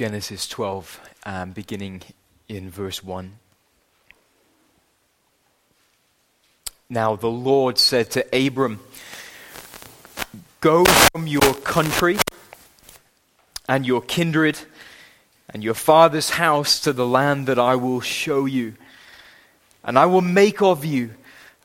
Genesis 0.00 0.48
12, 0.48 0.98
um, 1.26 1.50
beginning 1.50 2.00
in 2.48 2.70
verse 2.70 3.04
1. 3.04 3.32
Now 6.88 7.16
the 7.16 7.28
Lord 7.28 7.76
said 7.76 8.10
to 8.12 8.24
Abram, 8.34 8.80
Go 10.62 10.86
from 10.86 11.26
your 11.26 11.52
country 11.52 12.16
and 13.68 13.84
your 13.86 14.00
kindred 14.00 14.58
and 15.50 15.62
your 15.62 15.74
father's 15.74 16.30
house 16.30 16.80
to 16.80 16.94
the 16.94 17.06
land 17.06 17.46
that 17.48 17.58
I 17.58 17.76
will 17.76 18.00
show 18.00 18.46
you. 18.46 18.76
And 19.84 19.98
I 19.98 20.06
will 20.06 20.22
make 20.22 20.62
of 20.62 20.82
you 20.82 21.10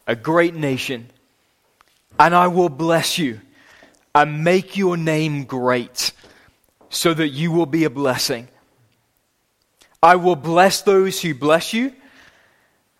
a 0.08 0.16
great 0.18 0.56
nation, 0.56 1.10
and 2.20 2.36
I 2.36 2.48
will 2.48 2.68
bless 2.68 3.18
you 3.18 3.40
and 4.14 4.44
make 4.44 4.76
your 4.76 4.98
name 4.98 5.46
great, 5.46 6.12
so 6.96 7.14
that 7.14 7.30
you 7.30 7.52
will 7.52 7.66
be 7.66 7.84
a 7.84 7.90
blessing. 7.90 8.48
I 10.02 10.16
will 10.16 10.38
bless 10.38 10.82
those 10.82 11.22
who 11.22 11.36
bless 11.36 11.74
you 11.74 11.94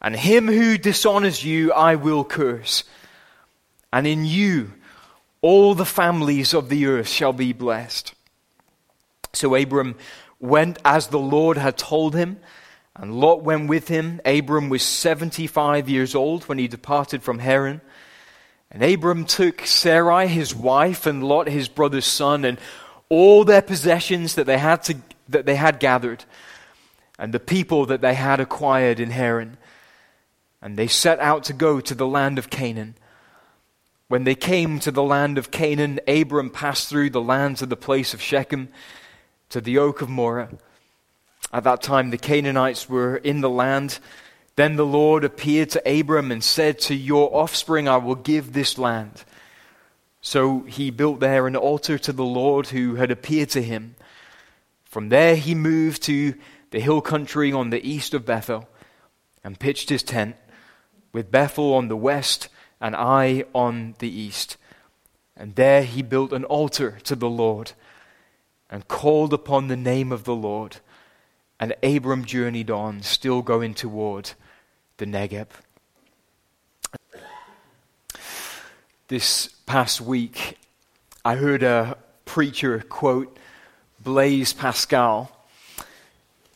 and 0.02 0.16
him 0.16 0.48
who 0.48 0.78
dishonors 0.78 1.44
you 1.44 1.72
I 1.72 1.96
will 1.96 2.26
curse. 2.26 2.84
And 3.94 4.06
in 4.06 4.26
you 4.26 4.74
all 5.42 5.76
the 5.76 5.86
families 5.86 6.54
of 6.54 6.68
the 6.68 6.88
earth 6.88 7.08
shall 7.08 7.32
be 7.32 7.54
blessed. 7.54 8.14
So 9.32 9.56
Abram 9.56 9.96
went 10.42 10.78
as 10.84 11.08
the 11.08 11.20
Lord 11.20 11.58
had 11.58 11.78
told 11.78 12.16
him, 12.16 12.40
and 12.96 13.14
Lot 13.14 13.44
went 13.44 13.70
with 13.70 13.88
him. 13.88 14.20
Abram 14.26 14.70
was 14.70 14.84
75 14.84 15.88
years 15.88 16.16
old 16.16 16.44
when 16.46 16.58
he 16.58 16.68
departed 16.68 17.24
from 17.24 17.40
Haran. 17.40 17.80
And 18.72 18.84
Abram 18.84 19.26
took 19.26 19.66
Sarai, 19.66 20.28
his 20.28 20.54
wife, 20.54 21.06
and 21.06 21.24
Lot, 21.24 21.48
his 21.48 21.70
brother's 21.70 22.06
son, 22.06 22.44
and 22.44 22.58
all 23.10 23.44
their 23.44 23.62
possessions 23.62 24.36
that 24.36 24.46
they 24.46 24.58
had, 24.58 24.84
to, 24.84 24.98
that 25.30 25.46
they 25.46 25.56
had 25.56 25.80
gathered, 25.80 26.26
and 27.20 27.34
the 27.34 27.40
people 27.40 27.86
that 27.86 28.02
they 28.02 28.14
had 28.14 28.40
acquired 28.40 29.00
in 29.00 29.12
Haran 29.12 29.58
and 30.66 30.78
they 30.78 30.88
set 30.88 31.20
out 31.20 31.44
to 31.44 31.54
go 31.54 31.80
to 31.80 31.94
the 31.94 32.08
land 32.08 32.40
of 32.40 32.50
Canaan. 32.50 32.96
When 34.08 34.24
they 34.24 34.34
came 34.34 34.80
to 34.80 34.90
the 34.90 35.04
land 35.04 35.38
of 35.38 35.52
Canaan, 35.52 36.00
Abram 36.08 36.50
passed 36.50 36.90
through 36.90 37.12
the 37.12 37.22
lands 37.22 37.62
of 37.62 37.70
the 37.70 37.76
place 37.76 38.16
of 38.16 38.22
Shechem 38.22 38.70
to 39.50 39.62
the 39.62 39.78
oak 39.78 40.02
of 40.02 40.10
Moreh. 40.10 40.50
At 41.54 41.66
that 41.66 41.84
time, 41.84 42.10
the 42.10 42.18
Canaanites 42.18 42.90
were 42.90 43.18
in 43.18 43.42
the 43.42 43.50
land. 43.50 44.00
Then 44.56 44.76
the 44.76 44.88
Lord 44.88 45.24
appeared 45.24 45.70
to 45.70 46.00
Abram 46.00 46.32
and 46.32 46.44
said, 46.44 46.80
To 46.80 46.96
your 46.96 47.30
offspring 47.36 47.88
I 47.88 47.98
will 47.98 48.16
give 48.16 48.54
this 48.54 48.80
land. 48.80 49.24
So 50.26 50.62
he 50.62 50.90
built 50.90 51.20
there 51.20 51.46
an 51.46 51.56
altar 51.56 52.00
to 52.00 52.12
the 52.12 52.26
Lord 52.26 52.70
who 52.70 52.96
had 52.96 53.12
appeared 53.12 53.50
to 53.50 53.62
him. 53.62 53.96
From 54.84 55.10
there 55.10 55.36
he 55.36 55.54
moved 55.54 56.02
to 56.04 56.34
the 56.72 56.80
hill 56.80 57.00
country 57.00 57.54
on 57.54 57.70
the 57.70 57.88
east 57.88 58.16
of 58.16 58.26
Bethel 58.26 58.68
and 59.44 59.60
pitched 59.60 59.90
his 59.90 60.02
tent 60.02 60.36
with 61.14 61.30
Bethel 61.30 61.76
on 61.76 61.90
the 61.90 61.96
west 61.96 62.50
and 62.82 62.96
Ai 62.96 63.46
on 63.54 63.94
the 64.00 64.10
east. 64.10 64.58
And 65.38 65.54
there 65.54 65.84
he 65.84 66.02
built 66.02 66.34
an 66.34 66.46
altar 66.46 66.98
to 67.04 67.16
the 67.16 67.30
Lord 67.30 67.74
and 68.68 68.88
called 68.88 69.32
upon 69.32 69.68
the 69.68 69.78
name 69.78 70.12
of 70.12 70.24
the 70.24 70.36
Lord. 70.36 70.78
And 71.60 71.76
Abram 71.84 72.26
journeyed 72.26 72.72
on, 72.72 73.04
still 73.04 73.44
going 73.44 73.76
toward 73.76 74.32
the 74.98 75.06
Negeb. 75.06 75.50
This 79.08 79.50
past 79.68 80.02
week, 80.02 80.58
I 81.24 81.36
heard 81.36 81.62
a 81.62 81.96
preacher 82.26 82.80
quote 82.80 83.38
Blaise 84.00 84.52
Pascal, 84.52 85.30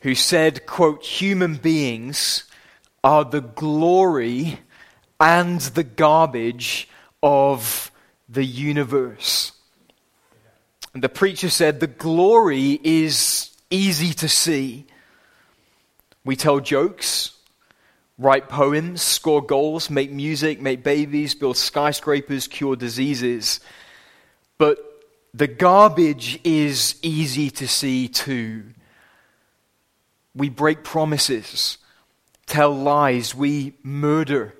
who 0.01 0.15
said, 0.15 0.65
quote, 0.65 1.05
human 1.05 1.57
beings 1.57 2.45
are 3.03 3.23
the 3.23 3.41
glory 3.41 4.61
and 5.19 5.61
the 5.61 5.83
garbage 5.83 6.89
of 7.21 7.91
the 8.27 8.45
universe. 8.45 9.51
And 10.95 11.03
the 11.03 11.09
preacher 11.09 11.51
said 11.51 11.79
the 11.79 11.85
glory 11.85 12.79
is 12.83 13.55
easy 13.69 14.11
to 14.13 14.27
see. 14.27 14.87
We 16.25 16.35
tell 16.35 16.61
jokes, 16.61 17.37
write 18.19 18.49
poems, 18.49 19.01
score 19.01 19.41
goals, 19.41 19.89
make 19.89 20.11
music, 20.11 20.61
make 20.61 20.83
babies, 20.83 21.33
build 21.33 21.57
skyscrapers, 21.57 22.47
cure 22.47 22.75
diseases. 22.75 23.61
But 24.57 24.77
the 25.33 25.47
garbage 25.47 26.39
is 26.43 26.95
easy 27.01 27.49
to 27.51 27.67
see 27.67 28.07
too. 28.07 28.65
We 30.35 30.49
break 30.49 30.83
promises 30.83 31.79
tell 32.49 32.71
lies, 32.75 33.33
we 33.33 33.73
murder, 33.83 34.53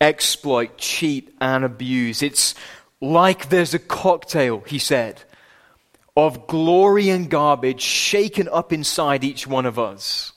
exploit, 0.00 0.78
cheat, 0.78 1.34
and 1.40 1.64
abuse. 1.64 2.22
It's 2.22 2.54
like 3.00 3.50
there's 3.50 3.74
a 3.74 3.78
cocktail, 3.78 4.60
he 4.60 4.78
said, 4.78 5.22
of 6.16 6.46
glory 6.46 7.10
and 7.10 7.28
garbage 7.28 7.82
shaken 7.82 8.48
up 8.48 8.72
inside 8.72 9.24
each 9.24 9.46
one 9.46 9.66
of 9.66 9.78
us. 9.78 10.32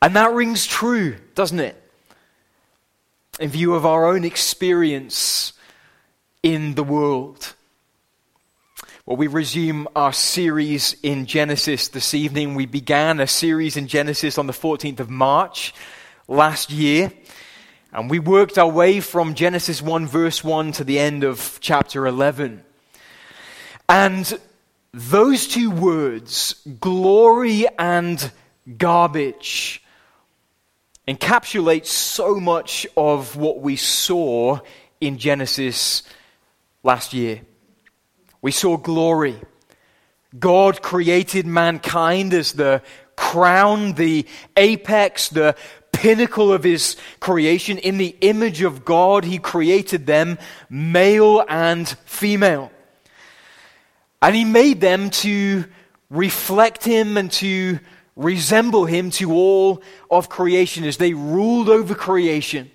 And 0.00 0.14
that 0.16 0.32
rings 0.32 0.66
true, 0.66 1.16
doesn't 1.34 1.60
it? 1.60 1.76
In 3.40 3.50
view 3.50 3.74
of 3.74 3.84
our 3.84 4.06
own 4.06 4.24
experience 4.24 5.52
in 6.42 6.74
the 6.74 6.84
world. 6.84 7.54
Well, 9.06 9.16
we 9.16 9.26
resume 9.26 9.88
our 9.96 10.12
series 10.12 10.94
in 11.02 11.26
Genesis 11.26 11.88
this 11.88 12.14
evening. 12.14 12.54
We 12.54 12.66
began 12.66 13.20
a 13.20 13.26
series 13.26 13.76
in 13.76 13.86
Genesis 13.86 14.38
on 14.38 14.46
the 14.46 14.52
14th 14.52 15.00
of 15.00 15.08
March 15.08 15.74
last 16.28 16.70
year. 16.70 17.10
And 17.92 18.10
we 18.10 18.18
worked 18.18 18.58
our 18.58 18.68
way 18.68 19.00
from 19.00 19.34
Genesis 19.34 19.80
1, 19.80 20.06
verse 20.06 20.44
1 20.44 20.72
to 20.72 20.84
the 20.84 20.98
end 20.98 21.24
of 21.24 21.58
chapter 21.60 22.06
11. 22.06 22.62
And 23.88 24.38
those 24.92 25.48
two 25.48 25.70
words, 25.70 26.54
glory 26.78 27.66
and 27.78 28.30
garbage, 28.76 29.82
encapsulate 31.08 31.86
so 31.86 32.38
much 32.38 32.86
of 32.96 33.34
what 33.36 33.60
we 33.60 33.76
saw 33.76 34.60
in 35.00 35.16
Genesis 35.16 36.02
last 36.82 37.14
year. 37.14 37.40
We 38.42 38.52
saw 38.52 38.76
glory. 38.76 39.40
God 40.38 40.82
created 40.82 41.46
mankind 41.46 42.34
as 42.34 42.52
the 42.52 42.82
crown, 43.16 43.94
the 43.94 44.26
apex, 44.56 45.30
the 45.30 45.56
pinnacle 45.92 46.52
of 46.52 46.62
his 46.62 46.96
creation. 47.20 47.78
In 47.78 47.96
the 47.96 48.14
image 48.20 48.60
of 48.62 48.84
God, 48.84 49.24
he 49.24 49.38
created 49.38 50.06
them 50.06 50.38
male 50.68 51.42
and 51.48 51.88
female. 52.04 52.70
And 54.20 54.36
he 54.36 54.44
made 54.44 54.80
them 54.80 55.10
to 55.10 55.64
reflect 56.10 56.84
him 56.84 57.16
and 57.16 57.32
to 57.32 57.78
resemble 58.18 58.84
him 58.84 59.10
to 59.12 59.32
all 59.32 59.80
of 60.10 60.28
creation 60.28 60.84
as 60.84 60.98
they 60.98 61.14
ruled 61.14 61.70
over 61.70 61.94
creation 61.94 62.70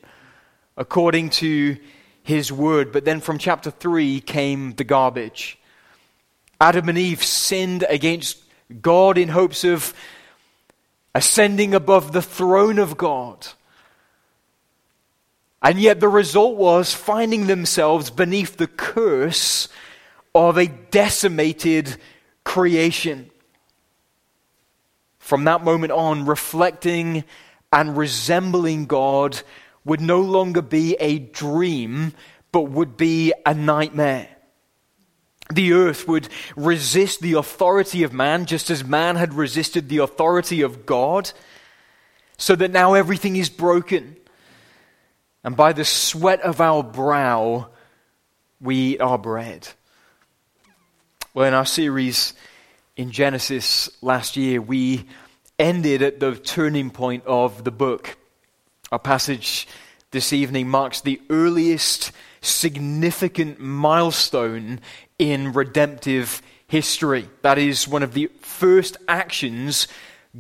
according 0.78 1.30
to 1.30 1.78
his 2.24 2.52
word. 2.52 2.92
But 2.92 3.06
then 3.06 3.20
from 3.20 3.38
chapter 3.38 3.70
3 3.70 4.22
came 4.22 4.74
the 4.74 4.86
garbage. 4.86 5.60
Adam 6.60 6.90
and 6.90 6.98
Eve 6.98 7.24
sinned 7.24 7.86
against 7.90 8.40
God 8.82 9.18
in 9.18 9.28
hopes 9.28 9.66
of 9.66 9.94
ascending 11.14 11.76
above 11.76 12.14
the 12.14 12.22
throne 12.22 12.80
of 12.80 12.98
God. 12.98 13.46
And 15.62 15.80
yet 15.80 16.00
the 16.00 16.08
result 16.08 16.56
was 16.56 16.94
finding 16.94 17.48
themselves 17.48 18.10
beneath 18.10 18.58
the 18.58 18.68
curse 18.68 19.68
of 20.34 20.58
a 20.58 20.68
decimated 20.68 21.98
creation. 22.46 23.30
From 25.24 25.46
that 25.46 25.64
moment 25.64 25.94
on, 25.94 26.26
reflecting 26.26 27.24
and 27.72 27.96
resembling 27.96 28.88
God 28.88 29.42
would 29.86 30.02
no 30.02 30.20
longer 30.20 30.62
be 30.62 30.98
a 31.00 31.18
dream, 31.18 32.12
but 32.52 32.64
would 32.64 32.98
be 32.98 33.32
a 33.46 33.54
nightmare. 33.54 34.28
The 35.50 35.72
earth 35.72 36.10
would 36.10 36.28
resist 36.58 37.22
the 37.22 37.36
authority 37.36 38.04
of 38.04 38.12
man 38.12 38.48
just 38.48 38.70
as 38.70 38.84
man 38.84 39.16
had 39.16 39.34
resisted 39.34 39.88
the 39.88 40.00
authority 40.00 40.62
of 40.62 40.86
God, 40.86 41.32
so 42.38 42.54
that 42.58 42.72
now 42.72 42.94
everything 42.94 43.38
is 43.38 43.50
broken. 43.50 44.18
And 45.42 45.56
by 45.56 45.72
the 45.72 45.86
sweat 45.86 46.42
of 46.42 46.60
our 46.60 46.84
brow, 46.84 47.70
we 48.60 48.76
eat 48.76 49.00
our 49.02 49.18
bread. 49.18 49.70
Well, 51.34 51.48
in 51.48 51.54
our 51.54 51.66
series 51.66 52.34
in 52.96 53.12
Genesis 53.12 53.90
last 54.02 54.38
year, 54.38 54.62
we 54.62 55.06
ended 55.58 56.02
at 56.02 56.20
the 56.20 56.36
turning 56.36 56.90
point 56.92 57.26
of 57.26 57.64
the 57.64 57.72
book. 57.72 58.18
Our 58.92 59.00
passage 59.00 59.68
this 60.12 60.32
evening 60.32 60.68
marks 60.68 61.02
the 61.02 61.22
earliest 61.30 62.12
significant 62.42 63.60
milestone 63.60 64.80
in 65.18 65.54
redemptive 65.54 66.42
history. 66.68 67.28
That 67.42 67.58
is 67.58 67.88
one 67.88 68.04
of 68.04 68.14
the 68.14 68.30
first 68.42 68.98
actions 69.08 69.88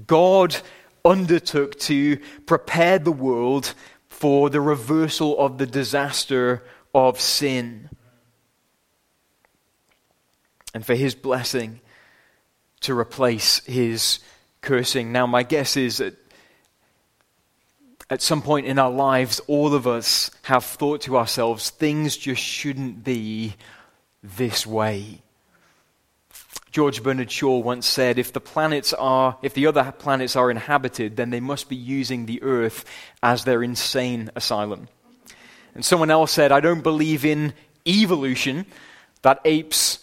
God 0.06 0.56
undertook 1.04 1.80
to 1.80 2.18
prepare 2.46 3.00
the 3.00 3.12
world 3.12 3.74
for 4.10 4.50
the 4.50 4.62
reversal 4.62 5.38
of 5.40 5.58
the 5.58 5.66
disaster 5.66 6.64
of 6.94 7.20
sin 7.20 7.90
and 10.74 10.86
for 10.86 10.96
his 10.96 11.16
blessing 11.16 11.82
to 12.84 12.98
replace 12.98 13.64
his 13.66 14.20
cursing. 14.62 15.12
Now, 15.12 15.28
my 15.28 15.44
guess 15.44 15.76
is 15.76 15.98
that 15.98 16.16
at 18.10 18.22
some 18.22 18.42
point 18.42 18.68
in 18.68 18.80
our 18.80 18.92
lives, 18.92 19.42
all 19.48 19.74
of 19.74 19.88
us 19.88 20.30
have 20.44 20.64
thought 20.64 21.02
to 21.02 21.18
ourselves, 21.18 21.70
things 21.70 22.16
just 22.16 22.42
shouldn't 22.42 23.04
be 23.04 23.56
this 24.22 24.68
way. 24.68 25.22
George 26.72 27.04
Bernard 27.04 27.32
Shaw 27.32 27.60
once 27.60 27.86
said, 27.86 28.18
if 28.18 28.34
the 28.34 28.42
planets 28.42 28.94
are, 28.94 29.38
if 29.42 29.54
the 29.54 29.68
other 29.68 29.94
planets 29.98 30.36
are 30.36 30.50
inhabited, 30.50 31.16
then 31.16 31.30
they 31.30 31.40
must 31.40 31.70
be 31.70 31.76
using 31.76 32.26
the 32.26 32.42
Earth 32.42 32.84
as 33.22 33.44
their 33.44 33.64
insane 33.64 34.32
asylum. 34.36 34.88
And 35.76 35.86
someone 35.86 36.12
else 36.12 36.32
said, 36.32 36.52
I 36.52 36.60
don't 36.60 36.82
believe 36.82 37.26
in 37.26 37.54
evolution, 37.88 38.66
that 39.22 39.40
apes 39.46 40.03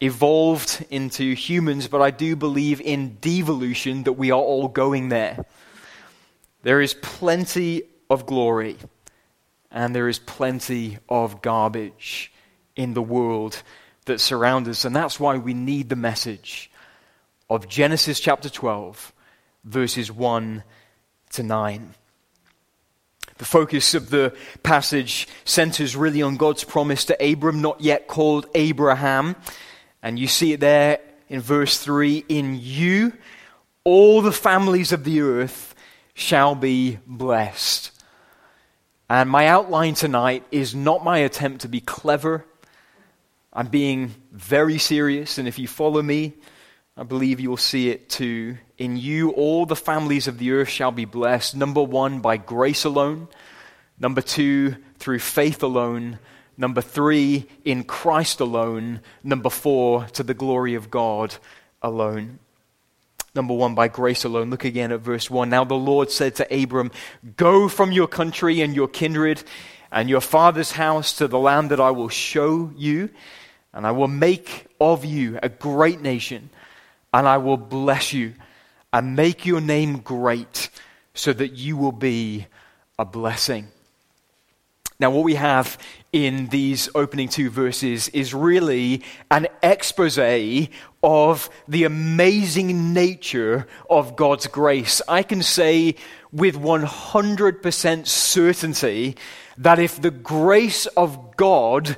evolved 0.00 0.84
into 0.90 1.34
humans, 1.34 1.88
but 1.88 2.00
I 2.00 2.10
do 2.10 2.34
believe 2.36 2.80
in 2.80 3.18
devolution, 3.20 4.04
that 4.04 4.14
we 4.14 4.30
are 4.30 4.40
all 4.40 4.68
going 4.68 5.10
there. 5.10 5.44
There 6.62 6.80
is 6.80 6.94
plenty 6.94 7.84
of 8.08 8.26
glory, 8.26 8.76
and 9.70 9.94
there 9.94 10.08
is 10.08 10.18
plenty 10.18 10.98
of 11.08 11.42
garbage 11.42 12.32
in 12.76 12.94
the 12.94 13.02
world 13.02 13.62
that 14.06 14.20
surround 14.20 14.66
us. 14.68 14.84
And 14.84 14.96
that's 14.96 15.20
why 15.20 15.36
we 15.36 15.54
need 15.54 15.88
the 15.88 15.96
message 15.96 16.70
of 17.48 17.68
Genesis 17.68 18.20
chapter 18.20 18.48
12, 18.48 19.12
verses 19.64 20.10
1 20.10 20.62
to 21.32 21.42
9. 21.42 21.94
The 23.38 23.44
focus 23.44 23.94
of 23.94 24.10
the 24.10 24.34
passage 24.62 25.26
centers 25.44 25.96
really 25.96 26.22
on 26.22 26.36
God's 26.36 26.64
promise 26.64 27.06
to 27.06 27.32
Abram, 27.32 27.62
not 27.62 27.80
yet 27.80 28.06
called 28.06 28.46
Abraham. 28.54 29.36
And 30.02 30.18
you 30.18 30.26
see 30.26 30.52
it 30.52 30.60
there 30.60 30.98
in 31.28 31.40
verse 31.40 31.78
3 31.78 32.24
In 32.28 32.58
you, 32.60 33.12
all 33.84 34.22
the 34.22 34.32
families 34.32 34.92
of 34.92 35.04
the 35.04 35.20
earth 35.20 35.74
shall 36.14 36.54
be 36.54 36.98
blessed. 37.06 37.92
And 39.08 39.28
my 39.28 39.46
outline 39.46 39.94
tonight 39.94 40.44
is 40.50 40.74
not 40.74 41.02
my 41.02 41.18
attempt 41.18 41.62
to 41.62 41.68
be 41.68 41.80
clever 41.80 42.44
I'm 43.52 43.66
being 43.66 44.14
very 44.30 44.78
serious, 44.78 45.38
and 45.38 45.48
if 45.48 45.58
you 45.58 45.66
follow 45.66 46.00
me, 46.00 46.34
I 46.96 47.02
believe 47.02 47.40
you 47.40 47.50
will 47.50 47.56
see 47.56 47.90
it 47.90 48.08
too. 48.08 48.58
In 48.78 48.96
you, 48.96 49.30
all 49.30 49.66
the 49.66 49.74
families 49.74 50.28
of 50.28 50.38
the 50.38 50.52
earth 50.52 50.68
shall 50.68 50.92
be 50.92 51.04
blessed. 51.04 51.56
Number 51.56 51.82
one, 51.82 52.20
by 52.20 52.36
grace 52.36 52.84
alone. 52.84 53.26
Number 53.98 54.20
two, 54.20 54.76
through 54.98 55.18
faith 55.18 55.64
alone. 55.64 56.20
Number 56.60 56.82
three, 56.82 57.46
in 57.64 57.84
Christ 57.84 58.38
alone. 58.38 59.00
Number 59.24 59.48
four, 59.48 60.04
to 60.12 60.22
the 60.22 60.34
glory 60.34 60.74
of 60.74 60.90
God 60.90 61.34
alone. 61.80 62.38
Number 63.34 63.54
one, 63.54 63.74
by 63.74 63.88
grace 63.88 64.24
alone. 64.24 64.50
Look 64.50 64.66
again 64.66 64.92
at 64.92 65.00
verse 65.00 65.30
one. 65.30 65.48
Now 65.48 65.64
the 65.64 65.72
Lord 65.72 66.10
said 66.10 66.34
to 66.34 66.62
Abram, 66.62 66.90
Go 67.38 67.66
from 67.66 67.92
your 67.92 68.06
country 68.06 68.60
and 68.60 68.76
your 68.76 68.88
kindred 68.88 69.42
and 69.90 70.10
your 70.10 70.20
father's 70.20 70.72
house 70.72 71.14
to 71.14 71.26
the 71.28 71.38
land 71.38 71.70
that 71.70 71.80
I 71.80 71.92
will 71.92 72.10
show 72.10 72.70
you 72.76 73.08
and 73.72 73.86
I 73.86 73.92
will 73.92 74.08
make 74.08 74.66
of 74.78 75.02
you 75.02 75.38
a 75.42 75.48
great 75.48 76.02
nation, 76.02 76.50
and 77.14 77.26
I 77.26 77.38
will 77.38 77.56
bless 77.56 78.12
you 78.12 78.34
and 78.92 79.16
make 79.16 79.46
your 79.46 79.62
name 79.62 80.00
great 80.00 80.68
so 81.14 81.32
that 81.32 81.52
you 81.52 81.78
will 81.78 81.92
be 81.92 82.48
a 82.98 83.06
blessing. 83.06 83.68
Now, 85.00 85.10
what 85.10 85.24
we 85.24 85.34
have 85.36 85.78
in 86.12 86.48
these 86.48 86.90
opening 86.94 87.28
two 87.28 87.48
verses 87.48 88.08
is 88.10 88.34
really 88.34 89.02
an 89.30 89.48
expose 89.62 90.18
of 91.02 91.50
the 91.66 91.84
amazing 91.84 92.92
nature 92.92 93.66
of 93.88 94.14
God's 94.14 94.46
grace. 94.46 95.00
I 95.08 95.22
can 95.22 95.42
say 95.42 95.94
with 96.32 96.56
100% 96.56 98.06
certainty 98.06 99.16
that 99.60 99.78
if 99.78 100.00
the 100.00 100.10
grace 100.10 100.86
of 100.86 101.36
God 101.36 101.96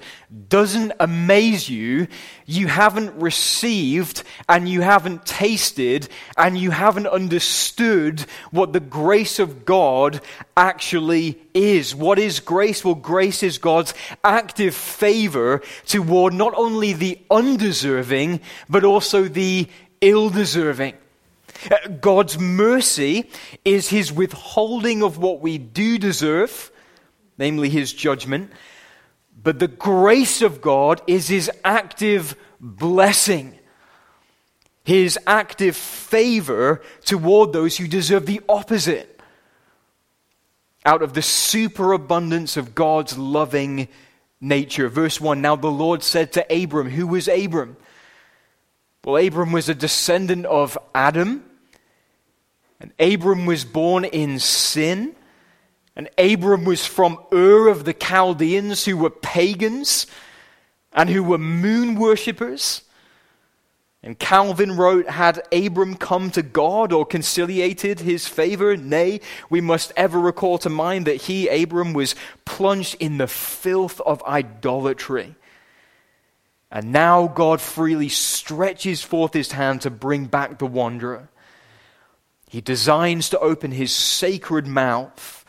doesn't 0.48 0.92
amaze 0.98 1.68
you, 1.68 2.08
you 2.44 2.66
haven't 2.66 3.14
received 3.14 4.24
and 4.48 4.68
you 4.68 4.80
haven't 4.80 5.24
tasted 5.24 6.08
and 6.36 6.58
you 6.58 6.72
haven't 6.72 7.06
understood 7.06 8.20
what 8.50 8.72
the 8.72 8.80
grace 8.80 9.38
of 9.38 9.64
God 9.64 10.20
actually 10.56 11.40
is. 11.54 11.94
What 11.94 12.18
is 12.18 12.40
grace? 12.40 12.84
Well, 12.84 12.96
grace 12.96 13.44
is 13.44 13.58
God's 13.58 13.94
active 14.24 14.74
favor 14.74 15.62
toward 15.86 16.34
not 16.34 16.54
only 16.56 16.94
the 16.94 17.20
undeserving, 17.30 18.40
but 18.68 18.84
also 18.84 19.24
the 19.28 19.68
ill 20.00 20.30
deserving. 20.30 20.94
Uh, 21.70 21.86
God's 22.00 22.40
mercy 22.40 23.30
is 23.64 23.88
his 23.88 24.12
withholding 24.12 25.04
of 25.04 25.18
what 25.18 25.40
we 25.40 25.58
do 25.58 25.96
deserve 25.96 26.71
namely 27.38 27.68
his 27.68 27.92
judgment. 27.92 28.50
But 29.42 29.58
the 29.58 29.68
grace 29.68 30.42
of 30.42 30.60
God 30.60 31.00
is 31.06 31.28
his 31.28 31.50
active 31.64 32.36
blessing, 32.60 33.58
his 34.84 35.18
active 35.26 35.76
favor 35.76 36.82
toward 37.04 37.52
those 37.52 37.76
who 37.76 37.88
deserve 37.88 38.26
the 38.26 38.40
opposite. 38.48 39.20
Out 40.84 41.02
of 41.02 41.14
the 41.14 41.22
superabundance 41.22 42.56
of 42.56 42.74
God's 42.74 43.16
loving 43.16 43.88
nature. 44.40 44.88
Verse 44.88 45.20
1 45.20 45.40
Now 45.40 45.56
the 45.56 45.70
Lord 45.70 46.02
said 46.02 46.32
to 46.32 46.62
Abram, 46.62 46.90
Who 46.90 47.06
was 47.06 47.28
Abram? 47.28 47.76
Well, 49.04 49.24
Abram 49.24 49.52
was 49.52 49.68
a 49.68 49.74
descendant 49.74 50.46
of 50.46 50.78
Adam, 50.94 51.44
and 52.80 52.92
Abram 53.00 53.46
was 53.46 53.64
born 53.64 54.04
in 54.04 54.38
sin. 54.38 55.16
And 55.94 56.08
Abram 56.16 56.64
was 56.64 56.86
from 56.86 57.18
Ur 57.32 57.68
of 57.68 57.84
the 57.84 57.92
Chaldeans, 57.92 58.84
who 58.84 58.96
were 58.96 59.10
pagans 59.10 60.06
and 60.92 61.10
who 61.10 61.22
were 61.22 61.38
moon 61.38 61.96
worshippers. 61.96 62.82
And 64.02 64.18
Calvin 64.18 64.76
wrote, 64.76 65.08
Had 65.08 65.46
Abram 65.52 65.94
come 65.94 66.30
to 66.32 66.42
God 66.42 66.92
or 66.92 67.06
conciliated 67.06 68.00
his 68.00 68.26
favor? 68.26 68.76
Nay, 68.76 69.20
we 69.48 69.60
must 69.60 69.92
ever 69.96 70.18
recall 70.18 70.58
to 70.58 70.70
mind 70.70 71.06
that 71.06 71.22
he, 71.22 71.46
Abram, 71.48 71.92
was 71.92 72.16
plunged 72.44 72.96
in 72.98 73.18
the 73.18 73.28
filth 73.28 74.00
of 74.00 74.22
idolatry. 74.24 75.36
And 76.70 76.90
now 76.90 77.28
God 77.28 77.60
freely 77.60 78.08
stretches 78.08 79.02
forth 79.02 79.34
his 79.34 79.52
hand 79.52 79.82
to 79.82 79.90
bring 79.90 80.24
back 80.24 80.58
the 80.58 80.66
wanderer. 80.66 81.28
He 82.48 82.60
designs 82.60 83.28
to 83.28 83.38
open 83.38 83.70
his 83.70 83.94
sacred 83.94 84.66
mouth 84.66 85.41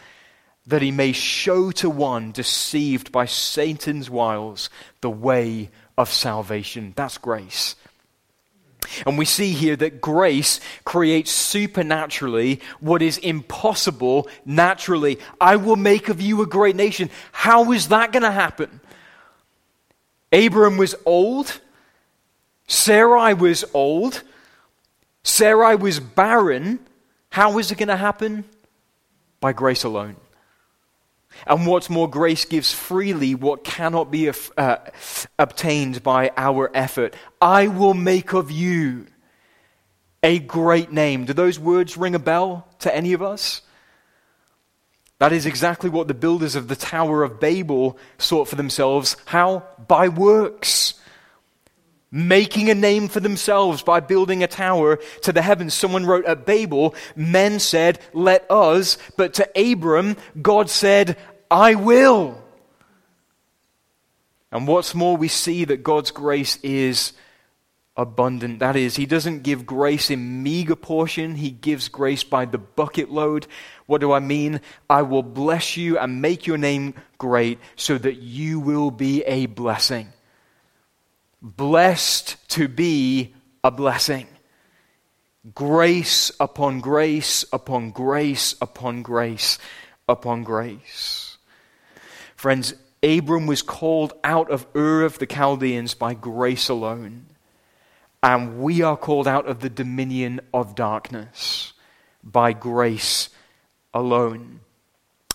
that 0.67 0.81
he 0.81 0.91
may 0.91 1.11
show 1.11 1.71
to 1.71 1.89
one 1.89 2.31
deceived 2.31 3.11
by 3.11 3.25
Satan's 3.25 4.09
wiles 4.09 4.69
the 5.01 5.09
way 5.09 5.69
of 5.97 6.09
salvation. 6.09 6.93
That's 6.95 7.17
grace. 7.17 7.75
And 9.05 9.17
we 9.17 9.25
see 9.25 9.51
here 9.51 9.75
that 9.77 10.01
grace 10.01 10.59
creates 10.85 11.31
supernaturally 11.31 12.61
what 12.79 13.01
is 13.01 13.17
impossible 13.17 14.27
naturally. 14.45 15.19
I 15.39 15.55
will 15.55 15.75
make 15.75 16.09
of 16.09 16.21
you 16.21 16.41
a 16.41 16.45
great 16.45 16.75
nation. 16.75 17.09
How 17.31 17.71
is 17.71 17.89
that 17.89 18.11
going 18.11 18.23
to 18.23 18.31
happen? 18.31 18.81
Abram 20.31 20.77
was 20.77 20.95
old. 21.05 21.59
Sarai 22.67 23.33
was 23.33 23.65
old. 23.73 24.21
Sarai 25.23 25.75
was 25.75 25.99
barren. 25.99 26.79
How 27.29 27.57
is 27.59 27.71
it 27.71 27.77
going 27.77 27.87
to 27.87 27.97
happen? 27.97 28.45
By 29.39 29.53
grace 29.53 29.83
alone. 29.83 30.15
And 31.45 31.67
what's 31.67 31.89
more, 31.89 32.09
grace 32.09 32.45
gives 32.45 32.73
freely 32.73 33.35
what 33.35 33.63
cannot 33.63 34.11
be 34.11 34.29
uh, 34.29 34.77
obtained 35.37 36.03
by 36.03 36.31
our 36.37 36.71
effort. 36.73 37.15
I 37.41 37.67
will 37.67 37.93
make 37.93 38.33
of 38.33 38.51
you 38.51 39.07
a 40.21 40.39
great 40.39 40.91
name. 40.91 41.25
Do 41.25 41.33
those 41.33 41.59
words 41.59 41.97
ring 41.97 42.15
a 42.15 42.19
bell 42.19 42.67
to 42.79 42.95
any 42.95 43.13
of 43.13 43.21
us? 43.21 43.61
That 45.19 45.33
is 45.33 45.45
exactly 45.45 45.89
what 45.89 46.07
the 46.07 46.13
builders 46.13 46.55
of 46.55 46.67
the 46.67 46.75
Tower 46.75 47.23
of 47.23 47.39
Babel 47.39 47.97
sought 48.17 48.47
for 48.47 48.55
themselves. 48.55 49.15
How? 49.25 49.63
By 49.87 50.09
works. 50.09 50.95
Making 52.15 52.69
a 52.69 52.75
name 52.75 53.07
for 53.07 53.19
themselves 53.19 53.81
by 53.81 53.99
building 53.99 54.43
a 54.43 54.47
tower 54.47 54.99
to 55.23 55.33
the 55.33 55.41
heavens. 55.41 55.73
Someone 55.73 56.05
wrote 56.05 56.25
at 56.25 56.45
Babel, 56.45 56.93
men 57.15 57.59
said, 57.59 57.99
let 58.13 58.45
us. 58.51 58.99
But 59.17 59.33
to 59.33 59.49
Abram, 59.59 60.17
God 60.39 60.69
said, 60.69 61.17
I 61.49 61.73
will. 61.73 62.39
And 64.51 64.67
what's 64.67 64.93
more, 64.93 65.17
we 65.17 65.27
see 65.27 65.65
that 65.65 65.81
God's 65.81 66.11
grace 66.11 66.59
is 66.61 67.13
abundant. 67.97 68.59
That 68.59 68.75
is, 68.75 68.95
He 68.95 69.07
doesn't 69.07 69.41
give 69.41 69.65
grace 69.65 70.11
in 70.11 70.43
meager 70.43 70.75
portion, 70.75 71.33
He 71.33 71.49
gives 71.49 71.89
grace 71.89 72.23
by 72.23 72.45
the 72.45 72.59
bucket 72.59 73.09
load. 73.09 73.47
What 73.87 74.01
do 74.01 74.11
I 74.11 74.19
mean? 74.19 74.61
I 74.87 75.01
will 75.01 75.23
bless 75.23 75.77
you 75.77 75.97
and 75.97 76.21
make 76.21 76.45
your 76.45 76.59
name 76.59 76.93
great 77.17 77.57
so 77.75 77.97
that 77.97 78.17
you 78.17 78.59
will 78.59 78.91
be 78.91 79.23
a 79.23 79.47
blessing. 79.47 80.13
Blessed 81.43 82.37
to 82.51 82.69
be 82.69 83.33
a 83.65 83.69
blessing. 83.69 84.27
Grace 85.53 86.31
upon 86.39 86.79
grace 86.79 87.43
upon 87.51 87.91
grace 87.91 88.55
upon 88.61 89.01
grace 89.01 89.59
upon 90.07 90.43
grace. 90.43 91.37
Friends, 92.37 92.73
Abram 93.03 93.45
was 93.45 93.61
called 93.61 94.13
out 94.23 94.49
of 94.49 94.65
Ur 94.73 95.03
of 95.03 95.19
the 95.19 95.25
Chaldeans 95.25 95.93
by 95.95 96.13
grace 96.13 96.69
alone. 96.69 97.25
And 98.21 98.61
we 98.61 98.81
are 98.81 98.95
called 98.95 99.27
out 99.27 99.45
of 99.45 99.59
the 99.59 99.69
dominion 99.69 100.39
of 100.53 100.75
darkness 100.75 101.73
by 102.23 102.53
grace 102.53 103.27
alone. 103.93 104.61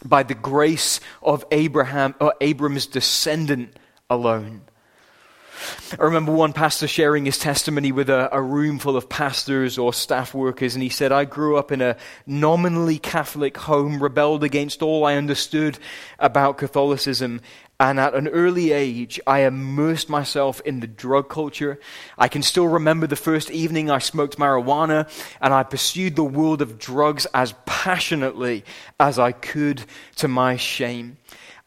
By 0.02 0.22
the 0.22 0.34
grace 0.34 1.00
of 1.22 1.44
Abraham 1.50 2.14
or 2.18 2.32
Abram's 2.40 2.86
descendant 2.86 3.76
alone. 4.08 4.62
I 5.98 6.02
remember 6.02 6.32
one 6.32 6.52
pastor 6.52 6.86
sharing 6.86 7.24
his 7.24 7.38
testimony 7.38 7.92
with 7.92 8.10
a, 8.10 8.28
a, 8.34 8.40
room 8.40 8.78
full 8.78 8.96
of 8.96 9.08
pastors 9.08 9.78
or 9.78 9.92
staff 9.92 10.34
workers, 10.34 10.74
and 10.74 10.82
he 10.82 10.88
said, 10.88 11.12
I 11.12 11.24
grew 11.24 11.56
up 11.56 11.72
in 11.72 11.80
a 11.80 11.96
nominally 12.26 12.98
Catholic 12.98 13.56
home, 13.56 14.02
rebelled 14.02 14.44
against 14.44 14.82
all 14.82 15.04
I 15.04 15.14
understood 15.14 15.78
about 16.18 16.58
Catholicism, 16.58 17.40
and 17.80 18.00
at 18.00 18.14
an 18.14 18.26
early 18.28 18.72
age, 18.72 19.20
I 19.24 19.40
immersed 19.40 20.08
myself 20.08 20.60
in 20.62 20.80
the 20.80 20.88
drug 20.88 21.28
culture. 21.28 21.78
I 22.18 22.26
can 22.26 22.42
still 22.42 22.66
remember 22.66 23.06
the 23.06 23.14
first 23.14 23.52
evening 23.52 23.88
I 23.88 23.98
smoked 23.98 24.36
marijuana, 24.36 25.08
and 25.40 25.54
I 25.54 25.62
pursued 25.62 26.16
the 26.16 26.24
world 26.24 26.60
of 26.60 26.78
drugs 26.78 27.26
as 27.32 27.54
passionately 27.66 28.64
as 28.98 29.18
I 29.20 29.30
could 29.30 29.84
to 30.16 30.26
my 30.26 30.56
shame. 30.56 31.18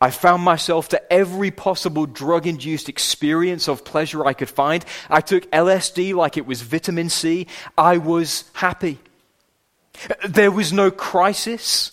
I 0.01 0.09
found 0.09 0.41
myself 0.41 0.89
to 0.89 1.13
every 1.13 1.51
possible 1.51 2.07
drug 2.07 2.47
induced 2.47 2.89
experience 2.89 3.69
of 3.69 3.85
pleasure 3.85 4.25
I 4.25 4.33
could 4.33 4.49
find. 4.49 4.83
I 5.09 5.21
took 5.21 5.49
LSD 5.51 6.15
like 6.15 6.37
it 6.37 6.47
was 6.47 6.63
vitamin 6.63 7.09
C. 7.09 7.45
I 7.77 7.99
was 7.99 8.45
happy. 8.53 8.97
There 10.27 10.49
was 10.49 10.73
no 10.73 10.89
crisis 10.89 11.91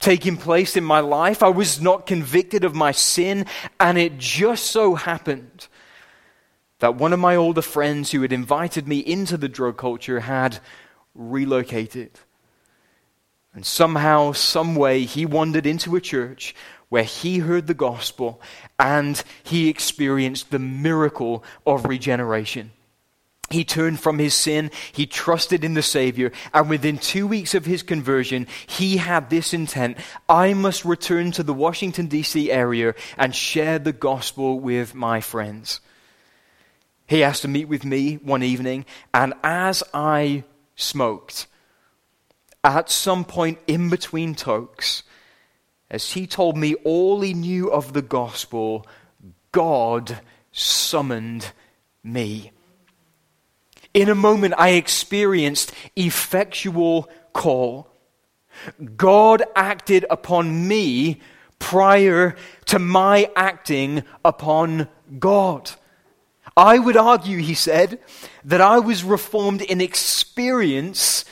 taking 0.00 0.36
place 0.36 0.76
in 0.76 0.84
my 0.84 1.00
life. 1.00 1.42
I 1.42 1.48
was 1.48 1.80
not 1.80 2.06
convicted 2.06 2.64
of 2.64 2.74
my 2.74 2.92
sin, 2.92 3.46
and 3.80 3.96
it 3.96 4.18
just 4.18 4.66
so 4.66 4.94
happened 4.94 5.66
that 6.80 6.96
one 6.96 7.14
of 7.14 7.18
my 7.18 7.36
older 7.36 7.62
friends 7.62 8.10
who 8.10 8.20
had 8.20 8.32
invited 8.32 8.86
me 8.86 8.98
into 8.98 9.38
the 9.38 9.48
drug 9.48 9.78
culture 9.78 10.20
had 10.20 10.58
relocated. 11.14 12.10
And 13.54 13.64
somehow, 13.64 14.32
some 14.32 14.74
way, 14.74 15.04
he 15.04 15.24
wandered 15.24 15.64
into 15.64 15.96
a 15.96 16.00
church 16.02 16.54
where 16.88 17.02
he 17.02 17.38
heard 17.38 17.66
the 17.66 17.74
gospel 17.74 18.40
and 18.78 19.22
he 19.42 19.68
experienced 19.68 20.50
the 20.50 20.58
miracle 20.58 21.42
of 21.66 21.84
regeneration. 21.84 22.70
He 23.50 23.64
turned 23.64 24.00
from 24.00 24.18
his 24.18 24.34
sin, 24.34 24.72
he 24.90 25.06
trusted 25.06 25.62
in 25.62 25.74
the 25.74 25.82
Savior, 25.82 26.32
and 26.52 26.68
within 26.68 26.98
two 26.98 27.28
weeks 27.28 27.54
of 27.54 27.64
his 27.64 27.84
conversion, 27.84 28.48
he 28.66 28.96
had 28.96 29.30
this 29.30 29.54
intent 29.54 29.98
I 30.28 30.52
must 30.52 30.84
return 30.84 31.30
to 31.32 31.44
the 31.44 31.54
Washington, 31.54 32.06
D.C. 32.06 32.50
area 32.50 32.94
and 33.16 33.34
share 33.34 33.78
the 33.78 33.92
gospel 33.92 34.58
with 34.58 34.96
my 34.96 35.20
friends. 35.20 35.80
He 37.06 37.22
asked 37.22 37.42
to 37.42 37.48
meet 37.48 37.68
with 37.68 37.84
me 37.84 38.14
one 38.16 38.42
evening, 38.42 38.84
and 39.14 39.32
as 39.44 39.84
I 39.94 40.42
smoked, 40.74 41.46
at 42.64 42.90
some 42.90 43.24
point 43.24 43.58
in 43.68 43.90
between 43.90 44.34
tokes, 44.34 45.04
as 45.90 46.12
he 46.12 46.26
told 46.26 46.56
me 46.56 46.74
all 46.84 47.20
he 47.20 47.34
knew 47.34 47.70
of 47.70 47.92
the 47.92 48.02
gospel, 48.02 48.86
God 49.52 50.20
summoned 50.52 51.52
me. 52.02 52.52
In 53.94 54.08
a 54.08 54.14
moment, 54.14 54.54
I 54.58 54.70
experienced 54.70 55.72
effectual 55.94 57.08
call. 57.32 57.88
God 58.96 59.42
acted 59.54 60.04
upon 60.10 60.66
me 60.66 61.20
prior 61.58 62.36
to 62.66 62.78
my 62.78 63.30
acting 63.36 64.02
upon 64.24 64.88
God. 65.18 65.70
I 66.56 66.78
would 66.78 66.96
argue, 66.96 67.38
he 67.38 67.54
said, 67.54 67.98
that 68.44 68.60
I 68.60 68.78
was 68.78 69.04
reformed 69.04 69.62
in 69.62 69.80
experience 69.80 71.24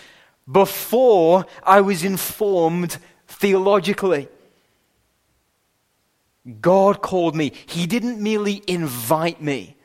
before 0.50 1.46
I 1.62 1.80
was 1.80 2.04
informed 2.04 2.98
theologically. 3.26 4.28
God 6.60 7.00
called 7.00 7.34
me. 7.34 7.52
He 7.66 7.86
didn't 7.86 8.20
merely 8.22 8.62
invite 8.66 9.40
me. 9.40 9.76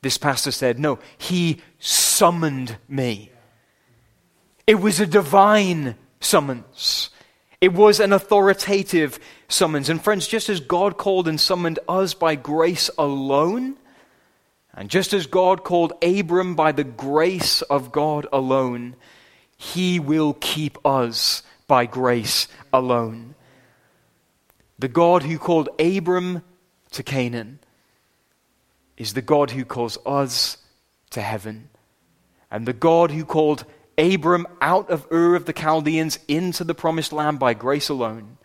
This 0.00 0.18
pastor 0.18 0.50
said, 0.50 0.78
No, 0.78 0.98
he 1.18 1.60
summoned 1.78 2.76
me. 2.88 3.30
It 4.66 4.76
was 4.76 5.00
a 5.00 5.06
divine 5.06 5.96
summons. 6.20 7.10
It 7.60 7.72
was 7.72 8.00
an 8.00 8.12
authoritative 8.12 9.18
summons. 9.48 9.88
And 9.88 10.02
friends, 10.02 10.26
just 10.26 10.48
as 10.48 10.60
God 10.60 10.96
called 10.98 11.28
and 11.28 11.40
summoned 11.40 11.78
us 11.88 12.14
by 12.14 12.34
grace 12.34 12.90
alone, 12.98 13.76
and 14.74 14.90
just 14.90 15.12
as 15.12 15.26
God 15.26 15.64
called 15.64 15.92
Abram 16.02 16.54
by 16.54 16.72
the 16.72 16.84
grace 16.84 17.62
of 17.62 17.92
God 17.92 18.26
alone, 18.32 18.96
he 19.56 20.00
will 20.00 20.34
keep 20.34 20.78
us 20.84 21.42
by 21.66 21.86
grace 21.86 22.48
alone. 22.72 23.33
The 24.84 24.88
God 24.88 25.22
who 25.22 25.38
called 25.38 25.70
Abram 25.80 26.42
to 26.90 27.02
Canaan 27.02 27.58
is 28.98 29.14
the 29.14 29.22
God 29.22 29.52
who 29.52 29.64
calls 29.64 29.96
us 30.04 30.58
to 31.08 31.22
heaven. 31.22 31.70
And 32.50 32.68
the 32.68 32.74
God 32.74 33.10
who 33.10 33.24
called 33.24 33.64
Abram 33.96 34.46
out 34.60 34.90
of 34.90 35.10
Ur 35.10 35.36
of 35.36 35.46
the 35.46 35.54
Chaldeans 35.54 36.18
into 36.28 36.64
the 36.64 36.74
promised 36.74 37.14
land 37.14 37.38
by 37.38 37.54
grace 37.54 37.88
alone 37.88 38.36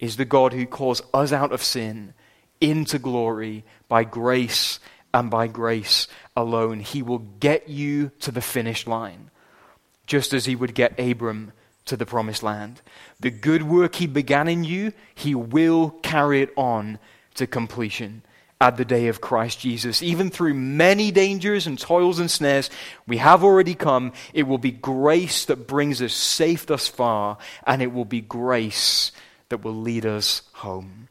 is 0.00 0.16
the 0.16 0.24
God 0.24 0.52
who 0.52 0.66
calls 0.66 1.00
us 1.14 1.30
out 1.30 1.52
of 1.52 1.62
sin 1.62 2.12
into 2.60 2.98
glory 2.98 3.64
by 3.86 4.02
grace 4.02 4.80
and 5.14 5.30
by 5.30 5.46
grace 5.46 6.08
alone. 6.36 6.80
He 6.80 7.02
will 7.02 7.20
get 7.38 7.68
you 7.68 8.10
to 8.18 8.32
the 8.32 8.42
finish 8.42 8.88
line, 8.88 9.30
just 10.08 10.34
as 10.34 10.44
he 10.44 10.56
would 10.56 10.74
get 10.74 10.98
Abram 10.98 11.52
to 11.86 11.96
the 11.96 12.06
promised 12.06 12.42
land. 12.42 12.80
The 13.20 13.30
good 13.30 13.62
work 13.62 13.96
he 13.96 14.06
began 14.06 14.48
in 14.48 14.64
you, 14.64 14.92
he 15.14 15.34
will 15.34 15.90
carry 16.02 16.42
it 16.42 16.52
on 16.56 16.98
to 17.34 17.46
completion 17.46 18.22
at 18.60 18.76
the 18.76 18.84
day 18.84 19.08
of 19.08 19.20
Christ 19.20 19.58
Jesus. 19.58 20.02
Even 20.02 20.30
through 20.30 20.54
many 20.54 21.10
dangers 21.10 21.66
and 21.66 21.76
toils 21.76 22.20
and 22.20 22.30
snares, 22.30 22.70
we 23.08 23.16
have 23.16 23.42
already 23.42 23.74
come. 23.74 24.12
It 24.32 24.44
will 24.44 24.58
be 24.58 24.70
grace 24.70 25.46
that 25.46 25.66
brings 25.66 26.00
us 26.00 26.12
safe 26.12 26.66
thus 26.66 26.86
far, 26.86 27.38
and 27.66 27.82
it 27.82 27.92
will 27.92 28.04
be 28.04 28.20
grace 28.20 29.10
that 29.48 29.64
will 29.64 29.74
lead 29.74 30.06
us 30.06 30.42
home. 30.52 31.08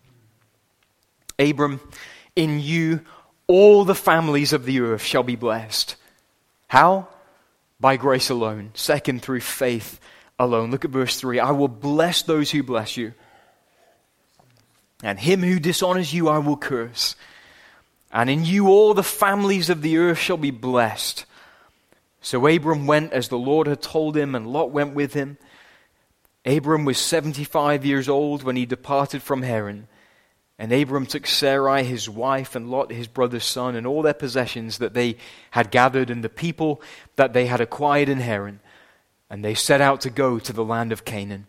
Abram, 1.37 1.81
in 2.35 2.61
you 2.61 3.01
all 3.47 3.83
the 3.83 3.95
families 3.95 4.53
of 4.53 4.63
the 4.63 4.79
earth 4.79 5.03
shall 5.03 5.23
be 5.23 5.35
blessed. 5.35 5.97
How? 6.69 7.09
By 7.81 7.97
grace 7.97 8.29
alone. 8.29 8.71
Second, 8.75 9.21
through 9.21 9.41
faith 9.41 9.99
alone. 10.43 10.71
Look 10.71 10.85
at 10.85 10.91
verse 10.91 11.19
3. 11.19 11.39
I 11.39 11.51
will 11.51 11.67
bless 11.67 12.23
those 12.23 12.51
who 12.51 12.63
bless 12.63 12.97
you, 12.97 13.13
and 15.03 15.19
him 15.19 15.41
who 15.41 15.59
dishonors 15.59 16.13
you 16.13 16.29
I 16.29 16.39
will 16.39 16.57
curse. 16.57 17.15
And 18.11 18.29
in 18.29 18.43
you 18.43 18.67
all 18.67 18.93
the 18.93 19.03
families 19.03 19.69
of 19.69 19.81
the 19.81 19.97
earth 19.97 20.17
shall 20.17 20.37
be 20.37 20.51
blessed. 20.51 21.25
So 22.21 22.45
Abram 22.45 22.85
went 22.85 23.13
as 23.13 23.29
the 23.29 23.37
Lord 23.37 23.67
had 23.67 23.81
told 23.81 24.17
him, 24.17 24.35
and 24.35 24.47
Lot 24.47 24.71
went 24.71 24.93
with 24.93 25.13
him. 25.13 25.37
Abram 26.45 26.85
was 26.85 26.97
75 26.97 27.85
years 27.85 28.09
old 28.09 28.43
when 28.43 28.55
he 28.55 28.65
departed 28.65 29.21
from 29.21 29.43
Haran. 29.43 29.87
And 30.59 30.71
Abram 30.71 31.07
took 31.07 31.25
Sarai, 31.25 31.83
his 31.83 32.07
wife, 32.07 32.55
and 32.55 32.69
Lot, 32.69 32.91
his 32.91 33.07
brother's 33.07 33.45
son, 33.45 33.75
and 33.75 33.87
all 33.87 34.03
their 34.03 34.13
possessions 34.13 34.77
that 34.77 34.93
they 34.93 35.17
had 35.49 35.71
gathered, 35.71 36.11
and 36.11 36.23
the 36.23 36.29
people 36.29 36.81
that 37.15 37.33
they 37.33 37.47
had 37.47 37.61
acquired 37.61 38.09
in 38.09 38.19
Haran. 38.19 38.59
And 39.31 39.45
they 39.45 39.53
set 39.53 39.79
out 39.79 40.01
to 40.01 40.09
go 40.09 40.39
to 40.39 40.51
the 40.51 40.63
land 40.63 40.91
of 40.91 41.05
Canaan. 41.05 41.47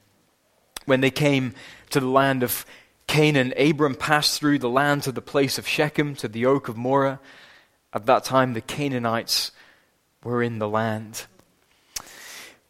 When 0.86 1.00
they 1.00 1.10
came 1.10 1.52
to 1.90 1.98
the 1.98 2.06
land 2.06 2.44
of 2.44 2.64
Canaan, 3.08 3.52
Abram 3.58 3.96
passed 3.96 4.38
through 4.38 4.60
the 4.60 4.70
land 4.70 5.02
to 5.02 5.12
the 5.12 5.20
place 5.20 5.58
of 5.58 5.66
Shechem, 5.66 6.14
to 6.14 6.28
the 6.28 6.46
oak 6.46 6.68
of 6.68 6.76
Moreh. 6.76 7.18
At 7.92 8.06
that 8.06 8.22
time, 8.22 8.54
the 8.54 8.60
Canaanites 8.60 9.50
were 10.22 10.44
in 10.44 10.60
the 10.60 10.68
land. 10.68 11.26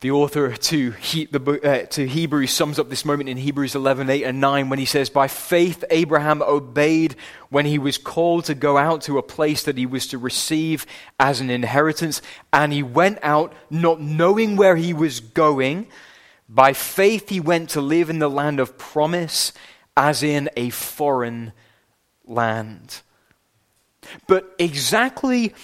The 0.03 0.11
author 0.11 0.57
to, 0.57 0.91
he, 0.91 1.27
the, 1.27 1.41
uh, 1.63 1.87
to 1.91 2.09
Hebrews 2.09 2.51
sums 2.51 2.81
up 2.81 2.91
this 2.91 3.05
moment 3.05 3.29
in 3.29 3.37
Hebrews 3.37 3.77
11, 3.77 4.11
8 4.11 4.25
and 4.25 4.41
9 4.41 4.69
when 4.69 4.81
he 4.81 4.85
says, 4.85 5.09
By 5.09 5.29
faith 5.29 5.85
Abraham 5.91 6.43
obeyed 6.43 7.15
when 7.51 7.67
he 7.67 7.79
was 7.79 7.99
called 7.99 8.47
to 8.47 8.57
go 8.57 8.77
out 8.77 9.03
to 9.03 9.19
a 9.19 9.23
place 9.23 9.63
that 9.63 9.79
he 9.79 9.87
was 9.87 10.09
to 10.09 10.19
receive 10.19 10.87
as 11.21 11.41
an 11.41 11.51
inheritance, 11.51 12.21
and 12.53 12.73
he 12.73 12.83
went 12.83 13.21
out 13.23 13.53
not 13.71 14.01
knowing 14.01 14.57
where 14.57 14.75
he 14.75 14.93
was 14.93 15.21
going. 15.21 15.87
By 16.49 16.73
faith 16.73 17.29
he 17.29 17.39
went 17.39 17.71
to 17.71 17.81
live 17.81 18.11
in 18.11 18.19
the 18.19 18.29
land 18.29 18.59
of 18.59 18.77
promise, 18.77 19.53
as 19.97 20.25
in 20.25 20.51
a 20.57 20.71
foreign 20.71 21.53
land. 22.27 23.03
But 24.27 24.53
exactly 24.59 25.55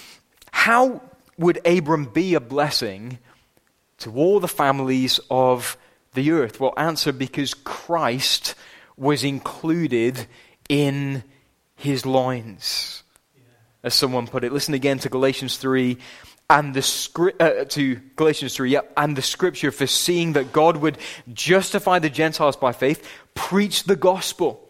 how 0.53 1.01
would 1.37 1.59
Abram 1.67 2.05
be 2.05 2.35
a 2.35 2.39
blessing? 2.39 3.19
To 3.99 4.13
all 4.15 4.39
the 4.39 4.47
families 4.47 5.19
of 5.29 5.77
the 6.13 6.31
earth? 6.31 6.59
Well, 6.59 6.73
answer 6.77 7.11
because 7.11 7.53
Christ 7.53 8.55
was 8.97 9.23
included 9.23 10.27
in 10.67 11.23
his 11.75 12.05
loins. 12.05 13.03
As 13.81 13.93
someone 13.93 14.27
put 14.27 14.43
it. 14.43 14.51
Listen 14.51 14.73
again 14.73 14.99
to 14.99 15.09
Galatians 15.09 15.55
3 15.55 15.97
and 16.49 16.73
the 16.73 16.81
script 16.81 17.41
uh, 17.41 17.65
to 17.65 17.95
Galatians 18.15 18.55
3, 18.55 18.71
yep, 18.71 18.91
and 18.97 19.15
the 19.15 19.21
scripture 19.21 19.71
for 19.71 19.85
seeing 19.85 20.33
that 20.33 20.51
God 20.51 20.77
would 20.77 20.97
justify 21.31 21.99
the 21.99 22.09
Gentiles 22.09 22.55
by 22.55 22.71
faith, 22.71 23.07
preach 23.35 23.83
the 23.83 23.95
gospel 23.95 24.67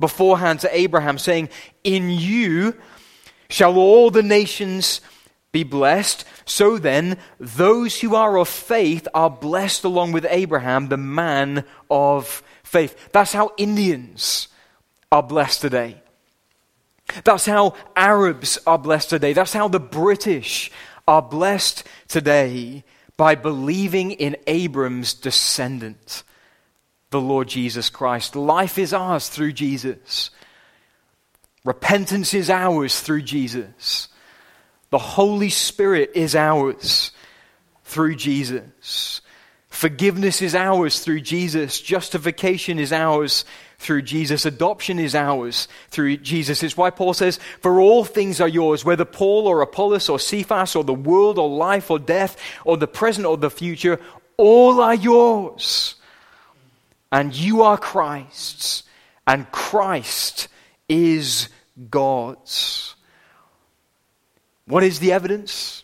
beforehand 0.00 0.60
to 0.60 0.76
Abraham, 0.76 1.18
saying, 1.18 1.50
In 1.84 2.08
you 2.08 2.74
shall 3.50 3.76
all 3.76 4.10
the 4.10 4.22
nations 4.22 5.02
be 5.52 5.64
blessed. 5.64 6.24
So 6.44 6.78
then, 6.78 7.18
those 7.38 8.00
who 8.00 8.14
are 8.14 8.36
of 8.38 8.48
faith 8.48 9.08
are 9.14 9.30
blessed 9.30 9.84
along 9.84 10.12
with 10.12 10.26
Abraham, 10.28 10.88
the 10.88 10.96
man 10.96 11.64
of 11.90 12.42
faith. 12.62 13.10
That's 13.12 13.32
how 13.32 13.52
Indians 13.56 14.48
are 15.10 15.22
blessed 15.22 15.60
today. 15.62 16.02
That's 17.24 17.46
how 17.46 17.74
Arabs 17.96 18.58
are 18.66 18.78
blessed 18.78 19.10
today. 19.10 19.32
That's 19.32 19.54
how 19.54 19.68
the 19.68 19.80
British 19.80 20.70
are 21.06 21.22
blessed 21.22 21.84
today 22.06 22.84
by 23.16 23.34
believing 23.34 24.12
in 24.12 24.36
Abram's 24.46 25.14
descendant, 25.14 26.22
the 27.10 27.20
Lord 27.20 27.48
Jesus 27.48 27.88
Christ. 27.88 28.36
Life 28.36 28.78
is 28.78 28.92
ours 28.92 29.28
through 29.28 29.52
Jesus. 29.52 30.30
Repentance 31.64 32.34
is 32.34 32.50
ours 32.50 33.00
through 33.00 33.22
Jesus. 33.22 34.08
The 34.90 34.98
Holy 34.98 35.50
Spirit 35.50 36.12
is 36.14 36.34
ours 36.34 37.12
through 37.84 38.16
Jesus. 38.16 39.20
Forgiveness 39.68 40.42
is 40.42 40.54
ours 40.54 41.00
through 41.00 41.20
Jesus. 41.20 41.80
Justification 41.80 42.78
is 42.78 42.92
ours 42.92 43.44
through 43.78 44.02
Jesus. 44.02 44.44
Adoption 44.44 44.98
is 44.98 45.14
ours 45.14 45.68
through 45.90 46.16
Jesus. 46.16 46.62
It's 46.62 46.76
why 46.76 46.90
Paul 46.90 47.14
says, 47.14 47.38
For 47.60 47.80
all 47.80 48.04
things 48.04 48.40
are 48.40 48.48
yours, 48.48 48.84
whether 48.84 49.04
Paul 49.04 49.46
or 49.46 49.60
Apollos 49.60 50.08
or 50.08 50.18
Cephas 50.18 50.74
or 50.74 50.84
the 50.84 50.94
world 50.94 51.38
or 51.38 51.48
life 51.48 51.90
or 51.90 51.98
death 51.98 52.36
or 52.64 52.76
the 52.76 52.88
present 52.88 53.26
or 53.26 53.36
the 53.36 53.50
future, 53.50 54.00
all 54.36 54.80
are 54.80 54.94
yours. 54.94 55.94
And 57.12 57.34
you 57.34 57.62
are 57.62 57.78
Christ's, 57.78 58.82
and 59.26 59.50
Christ 59.50 60.48
is 60.88 61.48
God's. 61.90 62.96
What 64.68 64.84
is 64.84 64.98
the 64.98 65.12
evidence? 65.12 65.82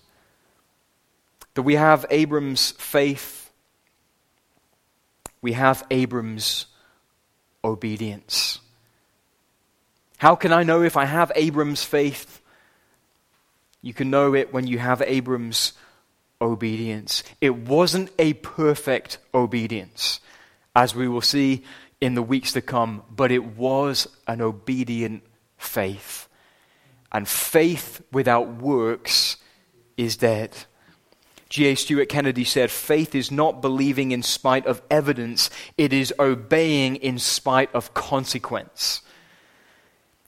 That 1.54 1.62
we 1.62 1.74
have 1.74 2.04
Abram's 2.10 2.72
faith, 2.72 3.50
we 5.40 5.52
have 5.52 5.84
Abram's 5.90 6.66
obedience. 7.62 8.60
How 10.18 10.36
can 10.36 10.52
I 10.52 10.62
know 10.64 10.82
if 10.82 10.96
I 10.96 11.04
have 11.06 11.32
Abram's 11.34 11.84
faith? 11.84 12.40
You 13.80 13.94
can 13.94 14.10
know 14.10 14.34
it 14.34 14.52
when 14.52 14.66
you 14.66 14.78
have 14.78 15.02
Abram's 15.02 15.72
obedience. 16.40 17.22
It 17.40 17.54
wasn't 17.54 18.10
a 18.18 18.34
perfect 18.34 19.18
obedience, 19.34 20.20
as 20.74 20.94
we 20.94 21.08
will 21.08 21.20
see 21.20 21.64
in 22.00 22.14
the 22.14 22.22
weeks 22.22 22.52
to 22.52 22.60
come, 22.60 23.02
but 23.10 23.30
it 23.30 23.44
was 23.44 24.08
an 24.26 24.40
obedient 24.40 25.22
faith. 25.56 26.23
And 27.14 27.28
faith 27.28 28.02
without 28.12 28.56
works 28.60 29.36
is 29.96 30.16
dead. 30.16 30.54
G.A. 31.48 31.76
Studdert 31.76 32.08
Kennedy 32.08 32.42
said, 32.42 32.72
Faith 32.72 33.14
is 33.14 33.30
not 33.30 33.62
believing 33.62 34.10
in 34.10 34.24
spite 34.24 34.66
of 34.66 34.82
evidence, 34.90 35.48
it 35.78 35.92
is 35.92 36.12
obeying 36.18 36.96
in 36.96 37.20
spite 37.20 37.72
of 37.72 37.94
consequence. 37.94 39.02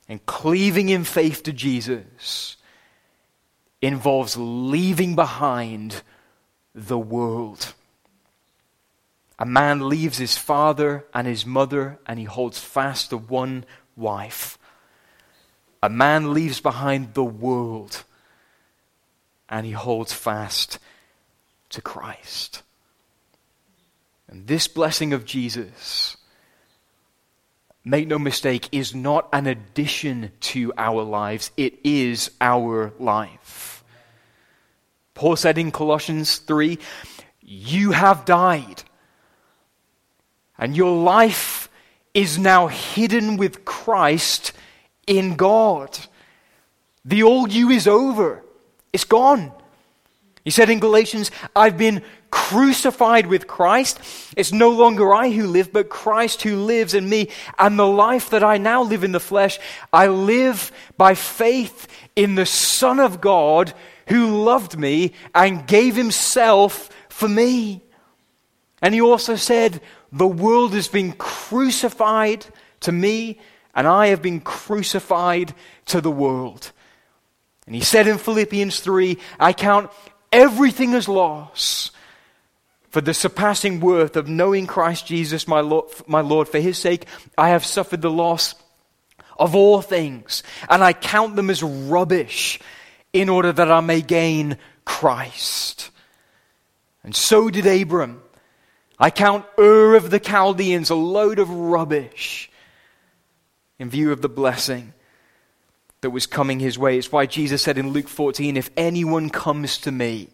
And 0.08 0.24
cleaving 0.26 0.88
in 0.88 1.02
faith 1.02 1.42
to 1.42 1.52
Jesus 1.52 2.56
involves 3.82 4.36
leaving 4.36 5.16
behind 5.16 6.02
the 6.72 6.98
world. 6.98 7.74
A 9.40 9.44
man 9.44 9.88
leaves 9.88 10.18
his 10.18 10.38
father 10.38 11.04
and 11.12 11.26
his 11.26 11.44
mother 11.44 11.98
and 12.06 12.20
he 12.20 12.24
holds 12.26 12.60
fast 12.60 13.10
to 13.10 13.16
one 13.16 13.64
wife. 13.96 14.56
A 15.82 15.88
man 15.88 16.32
leaves 16.32 16.60
behind 16.60 17.14
the 17.14 17.24
world 17.24 18.04
and 19.48 19.66
he 19.66 19.72
holds 19.72 20.12
fast 20.12 20.78
to 21.70 21.80
Christ. 21.80 22.62
And 24.28 24.46
this 24.46 24.66
blessing 24.66 25.12
of 25.12 25.24
Jesus, 25.24 26.16
make 27.84 28.08
no 28.08 28.18
mistake, 28.18 28.68
is 28.72 28.94
not 28.94 29.28
an 29.32 29.46
addition 29.46 30.32
to 30.40 30.72
our 30.76 31.02
lives, 31.02 31.50
it 31.56 31.78
is 31.84 32.30
our 32.40 32.92
life. 32.98 33.84
Paul 35.14 35.36
said 35.36 35.58
in 35.58 35.70
Colossians 35.70 36.38
3 36.38 36.78
You 37.40 37.92
have 37.92 38.24
died, 38.24 38.82
and 40.58 40.76
your 40.76 41.02
life 41.02 41.70
is 42.12 42.38
now 42.38 42.66
hidden 42.66 43.36
with 43.36 43.64
Christ 43.64 44.52
in 45.06 45.36
God. 45.36 45.98
The 47.04 47.22
old 47.22 47.52
you 47.52 47.70
is 47.70 47.86
over, 47.86 48.42
it's 48.92 49.04
gone. 49.04 49.52
He 50.44 50.50
said 50.52 50.70
in 50.70 50.78
Galatians, 50.78 51.32
I've 51.56 51.76
been 51.76 52.04
crucified 52.30 53.26
with 53.26 53.48
Christ. 53.48 53.98
It's 54.36 54.52
no 54.52 54.70
longer 54.70 55.12
I 55.12 55.30
who 55.30 55.48
live, 55.48 55.72
but 55.72 55.88
Christ 55.88 56.42
who 56.42 56.54
lives 56.56 56.94
in 56.94 57.08
me. 57.08 57.30
And 57.58 57.76
the 57.76 57.86
life 57.86 58.30
that 58.30 58.44
I 58.44 58.56
now 58.56 58.84
live 58.84 59.02
in 59.02 59.10
the 59.10 59.18
flesh, 59.18 59.58
I 59.92 60.06
live 60.06 60.70
by 60.96 61.14
faith 61.14 61.88
in 62.14 62.36
the 62.36 62.46
Son 62.46 63.00
of 63.00 63.20
God 63.20 63.72
who 64.08 64.44
loved 64.44 64.78
me 64.78 65.14
and 65.34 65.66
gave 65.66 65.96
himself 65.96 66.90
for 67.08 67.28
me. 67.28 67.82
And 68.80 68.94
he 68.94 69.00
also 69.00 69.34
said, 69.34 69.80
The 70.12 70.28
world 70.28 70.74
has 70.74 70.86
been 70.86 71.12
crucified 71.12 72.46
to 72.80 72.92
me 72.92 73.40
and 73.76 73.86
I 73.86 74.08
have 74.08 74.22
been 74.22 74.40
crucified 74.40 75.54
to 75.86 76.00
the 76.00 76.10
world. 76.10 76.72
And 77.66 77.74
he 77.74 77.82
said 77.82 78.08
in 78.08 78.16
Philippians 78.16 78.80
3 78.80 79.18
I 79.38 79.52
count 79.52 79.90
everything 80.32 80.94
as 80.94 81.08
loss 81.08 81.90
for 82.88 83.02
the 83.02 83.12
surpassing 83.12 83.80
worth 83.80 84.16
of 84.16 84.28
knowing 84.28 84.66
Christ 84.66 85.06
Jesus, 85.06 85.46
my 85.46 85.60
Lord, 85.60 85.90
my 86.06 86.22
Lord. 86.22 86.48
For 86.48 86.58
his 86.58 86.78
sake, 86.78 87.06
I 87.36 87.50
have 87.50 87.64
suffered 87.64 88.00
the 88.00 88.10
loss 88.10 88.54
of 89.38 89.54
all 89.54 89.82
things, 89.82 90.42
and 90.70 90.82
I 90.82 90.94
count 90.94 91.36
them 91.36 91.50
as 91.50 91.62
rubbish 91.62 92.58
in 93.12 93.28
order 93.28 93.52
that 93.52 93.70
I 93.70 93.80
may 93.80 94.00
gain 94.00 94.56
Christ. 94.86 95.90
And 97.04 97.14
so 97.14 97.50
did 97.50 97.66
Abram. 97.66 98.22
I 98.98 99.10
count 99.10 99.44
Ur 99.58 99.94
of 99.94 100.10
the 100.10 100.18
Chaldeans 100.18 100.88
a 100.88 100.94
load 100.94 101.38
of 101.38 101.50
rubbish 101.50 102.50
in 103.78 103.90
view 103.90 104.12
of 104.12 104.22
the 104.22 104.28
blessing 104.28 104.92
that 106.00 106.10
was 106.10 106.26
coming 106.26 106.60
his 106.60 106.78
way. 106.78 106.98
It's 106.98 107.12
why 107.12 107.26
Jesus 107.26 107.62
said 107.62 107.78
in 107.78 107.90
Luke 107.90 108.08
14, 108.08 108.56
If 108.56 108.70
anyone 108.76 109.30
comes 109.30 109.78
to 109.78 109.92
me 109.92 110.28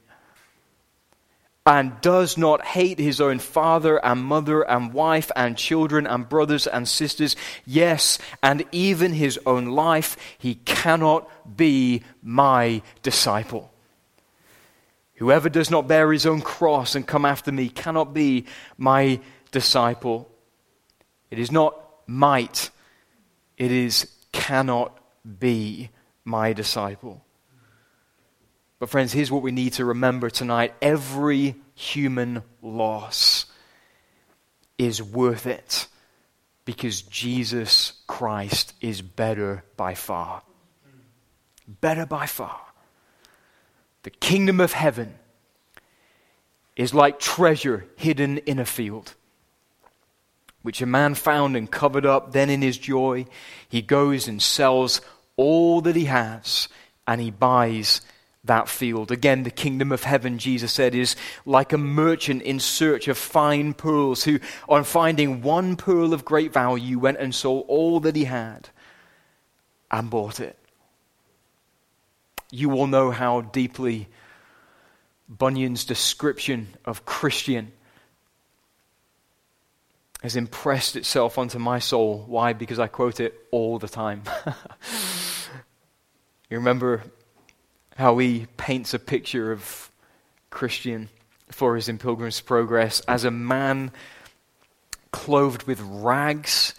and 1.65 2.01
does 2.01 2.37
not 2.37 2.65
hate 2.65 2.99
his 2.99 3.21
own 3.21 3.39
father 3.39 4.05
and 4.05 4.25
mother 4.25 4.63
and 4.63 4.93
wife 4.93 5.31
and 5.37 5.57
children 5.57 6.07
and 6.07 6.29
brothers 6.29 6.67
and 6.67 6.89
sisters, 6.89 7.37
yes, 7.65 8.19
and 8.43 8.65
even 8.73 9.13
his 9.13 9.39
own 9.47 9.67
life, 9.67 10.17
he 10.39 10.57
cannot 10.57 11.31
be 11.57 12.03
my 12.23 12.83
disciple. 13.03 13.71
Whoever 15.15 15.49
does 15.49 15.71
not 15.71 15.87
bear 15.87 16.13
his 16.13 16.27
own 16.27 16.41
cross 16.41 16.97
and 16.97 17.07
come 17.07 17.25
after 17.25 17.53
me 17.53 17.69
cannot 17.69 18.13
be 18.13 18.47
my 18.77 19.21
disciple. 19.53 20.29
It 21.31 21.39
is 21.39 21.53
not 21.53 21.79
might 22.09 22.71
it 23.63 23.71
is, 23.71 24.09
cannot 24.33 24.99
be 25.39 25.91
my 26.25 26.53
disciple. 26.53 27.25
But, 28.81 28.91
friends, 28.91 29.13
here's 29.13 29.31
what 29.31 29.43
we 29.43 29.53
need 29.53 29.75
to 29.75 29.85
remember 29.85 30.31
tonight 30.31 30.75
every 30.83 31.55
human 31.77 32.43
loss 32.61 33.47
is 34.79 35.01
worth 35.01 35.47
it 35.47 35.87
because 36.65 37.03
Jesus 37.03 37.93
Christ 38.09 38.75
is 38.81 39.01
better 39.01 39.63
by 39.77 39.95
far. 39.95 40.43
Better 41.69 42.05
by 42.05 42.27
far. 42.27 42.61
The 44.03 44.11
kingdom 44.11 44.59
of 44.59 44.73
heaven 44.73 45.15
is 46.75 46.93
like 46.93 47.21
treasure 47.21 47.87
hidden 47.95 48.39
in 48.39 48.59
a 48.59 48.65
field, 48.65 49.15
which 50.63 50.81
a 50.81 50.87
man 50.87 51.15
found 51.15 51.57
and 51.57 51.71
covered 51.71 52.07
up. 52.07 52.33
Then, 52.33 52.51
in 52.51 52.63
his 52.63 52.79
joy, 52.79 53.27
he 53.69 53.83
goes 53.83 54.27
and 54.29 54.41
sells 54.41 55.01
all 55.37 55.81
that 55.83 55.97
he 55.97 56.07
has 56.07 56.69
and 57.07 57.21
he 57.21 57.31
buys 57.31 58.01
that 58.45 58.69
field. 58.69 59.13
Again, 59.13 59.45
the 59.45 59.51
kingdom 59.51 59.93
of 59.93 60.03
heaven, 60.03 60.39
Jesus 60.39 60.73
said, 60.73 60.95
is 60.95 61.15
like 61.47 61.73
a 61.73 61.79
merchant 61.79 62.43
in 62.43 62.59
search 62.59 63.07
of 63.09 63.17
fine 63.17 63.73
pearls 63.73 64.25
who, 64.25 64.41
on 64.69 64.85
finding 64.85 65.43
one 65.43 65.77
pearl 65.77 66.13
of 66.13 66.25
great 66.25 66.53
value, 66.53 66.99
went 66.99 67.19
and 67.19 67.35
sold 67.35 67.65
all 67.69 68.01
that 68.01 68.17
he 68.17 68.25
had 68.25 68.69
and 69.91 70.11
bought 70.11 70.41
it. 70.41 70.59
You 72.51 72.73
all 72.73 72.87
know 72.87 73.11
how 73.11 73.43
deeply 73.43 74.09
Bunyan's 75.29 75.85
description 75.85 76.69
of 76.85 77.05
Christian 77.05 77.73
has 80.23 80.37
impressed 80.37 80.95
itself 80.95 81.37
onto 81.37 81.59
my 81.59 81.81
soul. 81.81 82.25
Why? 82.29 82.53
Because 82.53 82.79
I 82.79 82.87
quote 82.87 83.19
it 83.19 83.35
all 83.51 83.81
the 83.81 83.89
time. 83.89 84.23
you 86.49 86.57
remember 86.59 87.03
how 87.97 88.17
he 88.19 88.47
paints 88.57 88.95
a 88.95 89.01
picture 89.01 89.51
of 89.51 89.91
Christian 90.49 91.09
for 91.51 91.77
us 91.77 91.89
in 91.89 91.99
Pilgrim's 91.99 92.41
Progress 92.41 93.01
as 93.01 93.25
a 93.25 93.33
man 93.33 93.91
clothed 95.11 95.65
with 95.65 95.81
rags, 95.81 96.75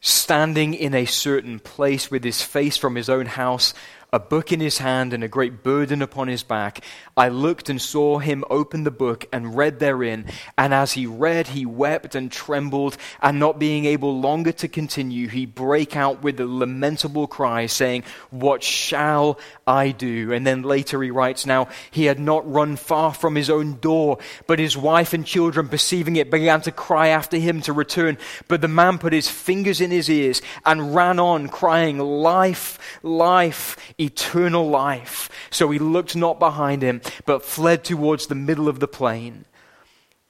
standing 0.00 0.72
in 0.72 0.94
a 0.94 1.04
certain 1.04 1.58
place 1.60 2.10
with 2.10 2.24
his 2.24 2.40
face 2.40 2.78
from 2.78 2.94
his 2.94 3.10
own 3.10 3.26
house 3.26 3.74
a 4.14 4.18
book 4.20 4.52
in 4.52 4.60
his 4.60 4.78
hand 4.78 5.12
and 5.12 5.24
a 5.24 5.28
great 5.28 5.64
burden 5.64 6.00
upon 6.00 6.28
his 6.28 6.44
back. 6.44 6.84
I 7.16 7.30
looked 7.30 7.68
and 7.68 7.82
saw 7.82 8.20
him 8.20 8.44
open 8.48 8.84
the 8.84 8.92
book 8.92 9.26
and 9.32 9.56
read 9.56 9.80
therein. 9.80 10.26
And 10.56 10.72
as 10.72 10.92
he 10.92 11.04
read, 11.04 11.48
he 11.48 11.66
wept 11.66 12.14
and 12.14 12.30
trembled, 12.30 12.96
and 13.20 13.40
not 13.40 13.58
being 13.58 13.86
able 13.86 14.20
longer 14.20 14.52
to 14.52 14.68
continue, 14.68 15.26
he 15.26 15.46
brake 15.46 15.96
out 15.96 16.22
with 16.22 16.38
a 16.38 16.46
lamentable 16.46 17.26
cry, 17.26 17.66
saying, 17.66 18.04
What 18.30 18.62
shall 18.62 19.40
I 19.66 19.90
do? 19.90 20.32
And 20.32 20.46
then 20.46 20.62
later 20.62 21.02
he 21.02 21.10
writes, 21.10 21.44
Now 21.44 21.66
he 21.90 22.04
had 22.04 22.20
not 22.20 22.48
run 22.48 22.76
far 22.76 23.12
from 23.12 23.34
his 23.34 23.50
own 23.50 23.80
door, 23.80 24.18
but 24.46 24.60
his 24.60 24.76
wife 24.76 25.12
and 25.12 25.26
children, 25.26 25.68
perceiving 25.68 26.14
it, 26.14 26.30
began 26.30 26.60
to 26.60 26.70
cry 26.70 27.08
after 27.08 27.36
him 27.36 27.62
to 27.62 27.72
return. 27.72 28.18
But 28.46 28.60
the 28.60 28.68
man 28.68 28.98
put 28.98 29.12
his 29.12 29.28
fingers 29.28 29.80
in 29.80 29.90
his 29.90 30.08
ears 30.08 30.40
and 30.64 30.94
ran 30.94 31.18
on, 31.18 31.48
crying, 31.48 31.98
Life, 31.98 32.78
life 33.02 33.76
eternal 34.04 34.68
life. 34.68 35.30
So 35.50 35.70
he 35.70 35.78
looked 35.78 36.14
not 36.14 36.38
behind 36.38 36.82
him, 36.82 37.00
but 37.26 37.44
fled 37.44 37.84
towards 37.84 38.26
the 38.26 38.34
middle 38.34 38.68
of 38.68 38.80
the 38.80 38.88
plain. 38.88 39.44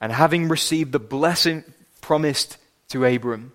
And 0.01 0.11
having 0.11 0.47
received 0.47 0.91
the 0.91 0.99
blessing 0.99 1.63
promised 2.01 2.57
to 2.89 3.05
Abram, 3.05 3.51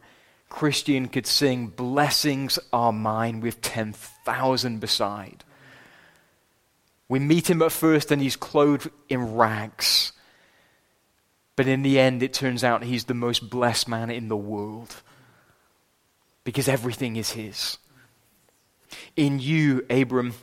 Christian 0.48 1.08
could 1.08 1.26
sing, 1.26 1.68
Blessings 1.68 2.58
are 2.72 2.92
mine 2.92 3.40
with 3.40 3.62
10,000 3.62 4.80
beside. 4.80 5.44
We 7.08 7.18
meet 7.18 7.50
him 7.50 7.62
at 7.62 7.72
first 7.72 8.10
and 8.10 8.22
he's 8.22 8.36
clothed 8.36 8.90
in 9.08 9.34
rags. 9.34 10.12
But 11.56 11.66
in 11.66 11.82
the 11.82 11.98
end, 11.98 12.22
it 12.22 12.32
turns 12.32 12.64
out 12.64 12.84
he's 12.84 13.04
the 13.04 13.14
most 13.14 13.50
blessed 13.50 13.88
man 13.88 14.10
in 14.10 14.28
the 14.28 14.36
world 14.36 15.02
because 16.44 16.68
everything 16.68 17.16
is 17.16 17.32
his. 17.32 17.78
In 19.16 19.38
you, 19.38 19.84
Abram, 19.90 20.34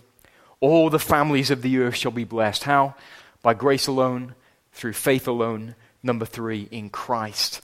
all 0.59 0.89
the 0.89 0.99
families 0.99 1.51
of 1.51 1.61
the 1.61 1.79
earth 1.79 1.95
shall 1.95 2.11
be 2.11 2.23
blessed. 2.23 2.63
How? 2.63 2.95
By 3.41 3.53
grace 3.53 3.87
alone, 3.87 4.35
through 4.71 4.93
faith 4.93 5.27
alone. 5.27 5.75
Number 6.03 6.25
three, 6.25 6.67
in 6.71 6.89
Christ 6.89 7.61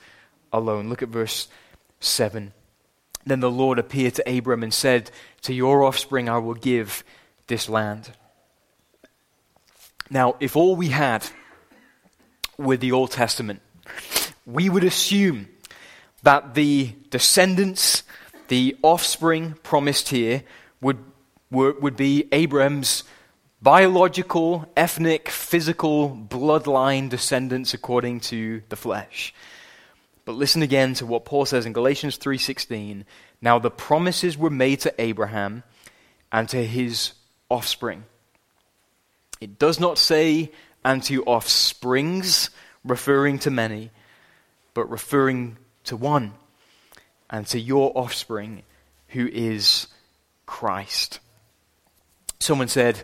alone. 0.51 0.89
Look 0.89 1.01
at 1.01 1.09
verse 1.09 1.47
7. 1.99 2.53
Then 3.25 3.39
the 3.39 3.51
Lord 3.51 3.79
appeared 3.79 4.15
to 4.15 4.37
Abram 4.37 4.63
and 4.63 4.73
said, 4.73 5.11
To 5.43 5.53
your 5.53 5.83
offspring 5.83 6.29
I 6.29 6.37
will 6.37 6.53
give 6.53 7.03
this 7.47 7.69
land. 7.69 8.11
Now, 10.09 10.35
if 10.39 10.55
all 10.55 10.75
we 10.75 10.89
had 10.89 11.25
were 12.57 12.77
the 12.77 12.91
Old 12.91 13.11
Testament, 13.11 13.61
we 14.45 14.69
would 14.69 14.83
assume 14.83 15.47
that 16.23 16.53
the 16.53 16.93
descendants, 17.09 18.03
the 18.49 18.77
offspring 18.81 19.55
promised 19.63 20.09
here, 20.09 20.43
would, 20.83 20.99
would 21.49 21.97
be 21.97 22.27
Abraham's 22.31 23.03
biological, 23.61 24.69
ethnic, 24.75 25.29
physical, 25.29 26.09
bloodline 26.09 27.09
descendants 27.09 27.73
according 27.73 28.19
to 28.19 28.61
the 28.69 28.75
flesh. 28.75 29.33
But 30.25 30.33
listen 30.33 30.61
again 30.61 30.93
to 30.95 31.05
what 31.05 31.25
Paul 31.25 31.45
says 31.45 31.65
in 31.65 31.73
Galatians 31.73 32.17
3:16. 32.17 33.05
Now 33.41 33.59
the 33.59 33.71
promises 33.71 34.37
were 34.37 34.49
made 34.49 34.81
to 34.81 34.93
Abraham 35.01 35.63
and 36.31 36.47
to 36.49 36.65
his 36.65 37.13
offspring. 37.49 38.05
It 39.41 39.59
does 39.59 39.79
not 39.79 39.97
say 39.97 40.51
and 40.85 41.01
to 41.03 41.23
offsprings, 41.23 42.49
referring 42.83 43.39
to 43.39 43.51
many, 43.51 43.91
but 44.73 44.89
referring 44.89 45.57
to 45.85 45.95
one, 45.95 46.33
and 47.29 47.47
to 47.47 47.59
your 47.59 47.91
offspring, 47.95 48.63
who 49.09 49.27
is 49.27 49.87
Christ. 50.45 51.19
Someone 52.39 52.67
said, 52.67 53.03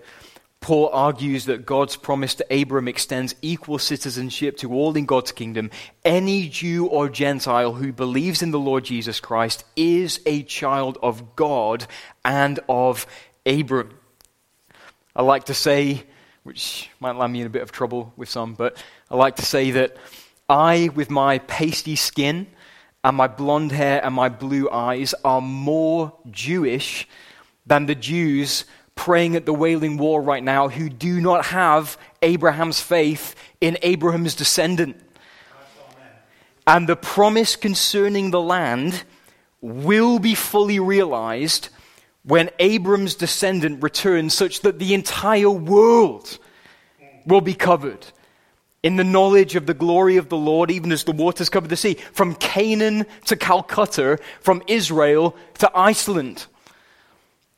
Paul 0.61 0.89
argues 0.91 1.45
that 1.45 1.65
God's 1.65 1.95
promise 1.95 2.35
to 2.35 2.61
Abram 2.61 2.87
extends 2.87 3.33
equal 3.41 3.79
citizenship 3.79 4.57
to 4.57 4.73
all 4.73 4.95
in 4.97 5.05
God's 5.05 5.31
kingdom. 5.31 5.71
Any 6.03 6.49
Jew 6.49 6.87
or 6.87 7.07
Gentile 7.07 7.73
who 7.73 7.93
believes 7.93 8.41
in 8.41 8.51
the 8.51 8.59
Lord 8.59 8.83
Jesus 8.83 9.19
Christ 9.19 9.63
is 9.75 10.19
a 10.25 10.43
child 10.43 10.97
of 11.01 11.35
God 11.35 11.87
and 12.25 12.59
of 12.67 13.07
Abram. 13.45 13.97
I 15.15 15.23
like 15.23 15.45
to 15.45 15.53
say, 15.53 16.03
which 16.43 16.89
might 16.99 17.15
land 17.15 17.31
me 17.31 17.41
in 17.41 17.47
a 17.47 17.51
bit 17.51 17.61
of 17.61 17.71
trouble 17.71 18.13
with 18.17 18.29
some, 18.29 18.53
but 18.53 18.83
I 19.09 19.15
like 19.15 19.37
to 19.37 19.45
say 19.45 19.71
that 19.71 19.95
I, 20.49 20.89
with 20.93 21.09
my 21.09 21.39
pasty 21.39 21.95
skin 21.95 22.47
and 23.03 23.15
my 23.15 23.27
blonde 23.27 23.71
hair 23.71 24.03
and 24.03 24.13
my 24.13 24.27
blue 24.27 24.69
eyes, 24.69 25.13
are 25.23 25.41
more 25.41 26.13
Jewish 26.29 27.07
than 27.69 27.85
the 27.85 27.95
Jews 27.95 28.65
praying 28.95 29.35
at 29.35 29.45
the 29.45 29.53
Wailing 29.53 29.97
Wall 29.97 30.19
right 30.19 30.43
now 30.43 30.67
who 30.67 30.89
do 30.89 31.21
not 31.21 31.45
have 31.45 31.97
Abraham's 32.21 32.81
faith 32.81 33.33
in 33.61 33.77
Abraham's 33.81 34.35
descendant. 34.35 34.97
And 36.67 36.89
the 36.89 36.97
promise 36.97 37.55
concerning 37.55 38.31
the 38.31 38.41
land 38.41 39.03
will 39.61 40.19
be 40.19 40.35
fully 40.35 40.79
realized 40.79 41.69
when 42.23 42.49
Abram's 42.59 43.15
descendant 43.15 43.81
returns, 43.81 44.33
such 44.33 44.61
that 44.61 44.77
the 44.77 44.93
entire 44.93 45.49
world 45.49 46.37
will 47.25 47.41
be 47.41 47.53
covered 47.53 48.05
in 48.83 48.97
the 48.97 49.03
knowledge 49.03 49.55
of 49.55 49.65
the 49.65 49.73
glory 49.73 50.17
of 50.17 50.29
the 50.29 50.37
Lord, 50.37 50.69
even 50.71 50.91
as 50.91 51.03
the 51.03 51.11
waters 51.11 51.49
cover 51.49 51.67
the 51.67 51.77
sea, 51.77 51.95
from 52.13 52.35
Canaan 52.35 53.05
to 53.25 53.35
Calcutta, 53.35 54.19
from 54.41 54.61
Israel 54.67 55.35
to 55.57 55.71
Iceland. 55.75 56.47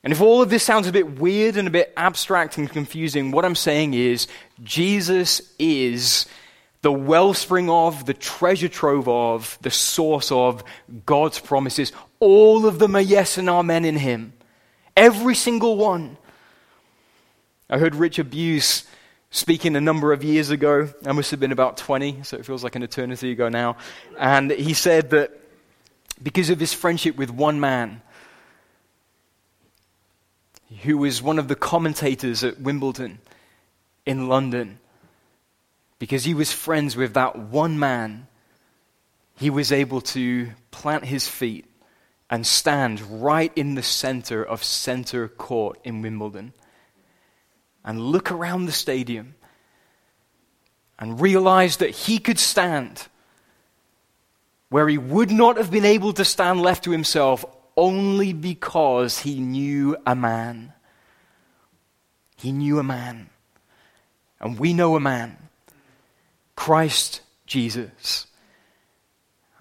And 0.04 0.12
if 0.12 0.22
all 0.22 0.42
of 0.42 0.50
this 0.50 0.64
sounds 0.64 0.88
a 0.88 0.92
bit 0.92 1.20
weird 1.20 1.58
and 1.58 1.68
a 1.68 1.72
bit 1.72 1.94
abstract 1.96 2.58
and 2.58 2.70
confusing, 2.70 3.32
what 3.32 3.46
I'm 3.46 3.56
saying 3.56 3.94
is 3.94 4.28
Jesus 4.64 5.42
is 5.60 6.26
the 6.82 6.92
wellspring 6.92 7.70
of, 7.70 8.06
the 8.06 8.14
treasure 8.14 8.68
trove 8.68 9.08
of, 9.08 9.60
the 9.62 9.70
source 9.70 10.32
of 10.32 10.64
God's 11.06 11.40
promises. 11.40 11.92
All 12.20 12.66
of 12.66 12.80
them 12.80 12.96
are 12.96 13.02
yes 13.02 13.38
and 13.38 13.50
amen 13.50 13.86
in 13.86 13.96
Him. 13.96 14.34
Every 14.98 15.36
single 15.36 15.78
one. 15.78 16.18
I 17.70 17.78
heard 17.78 17.96
Richard 17.96 18.32
Bewes 18.32 18.86
speaking 19.30 19.76
a 19.76 19.82
number 19.82 20.12
of 20.12 20.24
years 20.24 20.50
ago. 20.50 20.90
I 21.06 21.12
must 21.12 21.32
have 21.32 21.40
been 21.40 21.52
about 21.52 21.78
20, 21.78 22.24
so 22.24 22.38
it 22.38 22.46
feels 22.46 22.64
like 22.64 22.76
an 22.76 22.84
eternity 22.84 23.32
ago 23.32 23.48
now. 23.48 23.78
And 24.18 24.52
he 24.52 24.74
said 24.74 25.12
that 25.12 25.40
because 26.22 26.50
of 26.50 26.60
his 26.60 26.74
friendship 26.74 27.16
with 27.16 27.30
one 27.30 27.60
man, 27.60 28.02
who 30.84 30.98
was 30.98 31.22
one 31.22 31.38
of 31.40 31.48
the 31.48 31.56
commentators 31.56 32.44
at 32.44 32.60
Wimbledon 32.60 33.20
in 34.06 34.28
London, 34.28 34.80
because 36.00 36.24
he 36.24 36.34
was 36.34 36.52
friends 36.52 36.96
with 36.96 37.14
that 37.14 37.38
one 37.38 37.78
man, 37.78 38.28
he 39.38 39.50
was 39.50 39.72
able 39.72 40.02
to 40.02 40.50
plant 40.72 41.06
his 41.06 41.28
feet 41.28 41.66
and 42.30 42.48
stand 42.48 43.02
right 43.22 43.52
in 43.56 43.76
the 43.76 43.84
center 43.84 44.44
of 44.44 44.64
center 44.64 45.28
court 45.28 45.80
in 45.84 46.02
Wimbledon. 46.02 46.54
and 47.84 48.00
look 48.00 48.32
around 48.32 48.66
the 48.66 48.72
stadium 48.72 49.36
and 51.00 51.20
realize 51.20 51.78
that 51.78 51.90
he 51.90 52.20
could 52.20 52.38
stand 52.38 53.08
where 54.70 54.88
he 54.88 54.98
would 54.98 55.32
not 55.32 55.58
have 55.58 55.72
been 55.72 55.86
able 55.86 56.14
to 56.14 56.24
stand 56.24 56.62
left 56.62 56.84
to 56.84 56.92
himself 56.92 57.44
only 57.82 58.32
because 58.32 59.18
he 59.18 59.40
knew 59.40 59.98
a 60.06 60.14
man. 60.14 60.72
He 62.38 62.52
knew 62.52 62.78
a 62.78 62.84
man. 62.84 63.32
And 64.40 64.60
we 64.60 64.74
know 64.74 64.96
a 64.96 65.00
man 65.00 65.36
Christ 66.56 67.22
Jesus. 67.48 68.28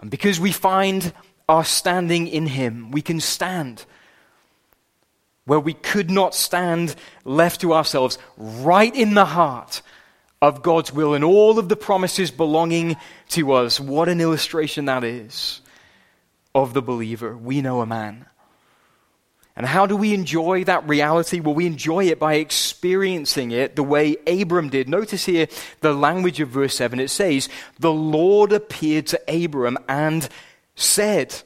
And 0.00 0.10
because 0.10 0.38
we 0.38 0.52
find 0.52 1.14
our 1.48 1.64
standing 1.64 2.28
in 2.28 2.46
him, 2.46 2.90
we 2.90 3.00
can 3.00 3.20
stand 3.20 3.86
where 5.46 5.58
we 5.58 5.72
could 5.72 6.10
not 6.10 6.34
stand 6.34 6.94
left 7.24 7.62
to 7.62 7.72
ourselves, 7.72 8.18
right 8.36 8.94
in 8.94 9.14
the 9.14 9.24
heart 9.24 9.80
of 10.42 10.62
God's 10.62 10.92
will 10.92 11.14
and 11.14 11.24
all 11.24 11.58
of 11.58 11.70
the 11.70 11.76
promises 11.76 12.30
belonging 12.30 12.96
to 13.30 13.52
us. 13.52 13.80
What 13.80 14.10
an 14.10 14.20
illustration 14.20 14.84
that 14.84 15.04
is 15.04 15.62
of 16.54 16.74
the 16.74 16.82
believer. 16.82 17.36
We 17.36 17.60
know 17.60 17.80
a 17.80 17.86
man. 17.86 18.26
And 19.56 19.66
how 19.66 19.86
do 19.86 19.96
we 19.96 20.14
enjoy 20.14 20.64
that 20.64 20.88
reality? 20.88 21.40
Well, 21.40 21.54
we 21.54 21.66
enjoy 21.66 22.04
it 22.06 22.18
by 22.18 22.34
experiencing 22.34 23.50
it 23.50 23.76
the 23.76 23.82
way 23.82 24.16
Abram 24.26 24.70
did. 24.70 24.88
Notice 24.88 25.26
here 25.26 25.48
the 25.80 25.92
language 25.92 26.40
of 26.40 26.48
verse 26.48 26.74
7. 26.74 26.98
It 26.98 27.10
says, 27.10 27.48
The 27.78 27.92
Lord 27.92 28.52
appeared 28.52 29.08
to 29.08 29.20
Abram 29.28 29.76
and 29.88 30.28
said, 30.76 31.42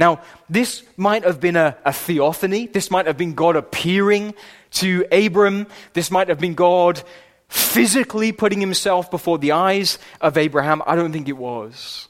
now, 0.00 0.22
this 0.48 0.82
might 0.96 1.24
have 1.24 1.40
been 1.40 1.56
a, 1.56 1.76
a, 1.84 1.92
theophany. 1.92 2.66
This 2.66 2.90
might 2.90 3.04
have 3.04 3.18
been 3.18 3.34
God 3.34 3.54
appearing 3.54 4.32
to 4.70 5.04
Abram. 5.12 5.66
This 5.92 6.10
might 6.10 6.28
have 6.28 6.40
been 6.40 6.54
God 6.54 7.02
physically 7.50 8.32
putting 8.32 8.60
himself 8.60 9.10
before 9.10 9.36
the 9.36 9.52
eyes 9.52 9.98
of 10.22 10.38
Abraham? 10.38 10.82
I 10.86 10.96
don't 10.96 11.12
think 11.12 11.28
it 11.28 11.36
was. 11.36 12.08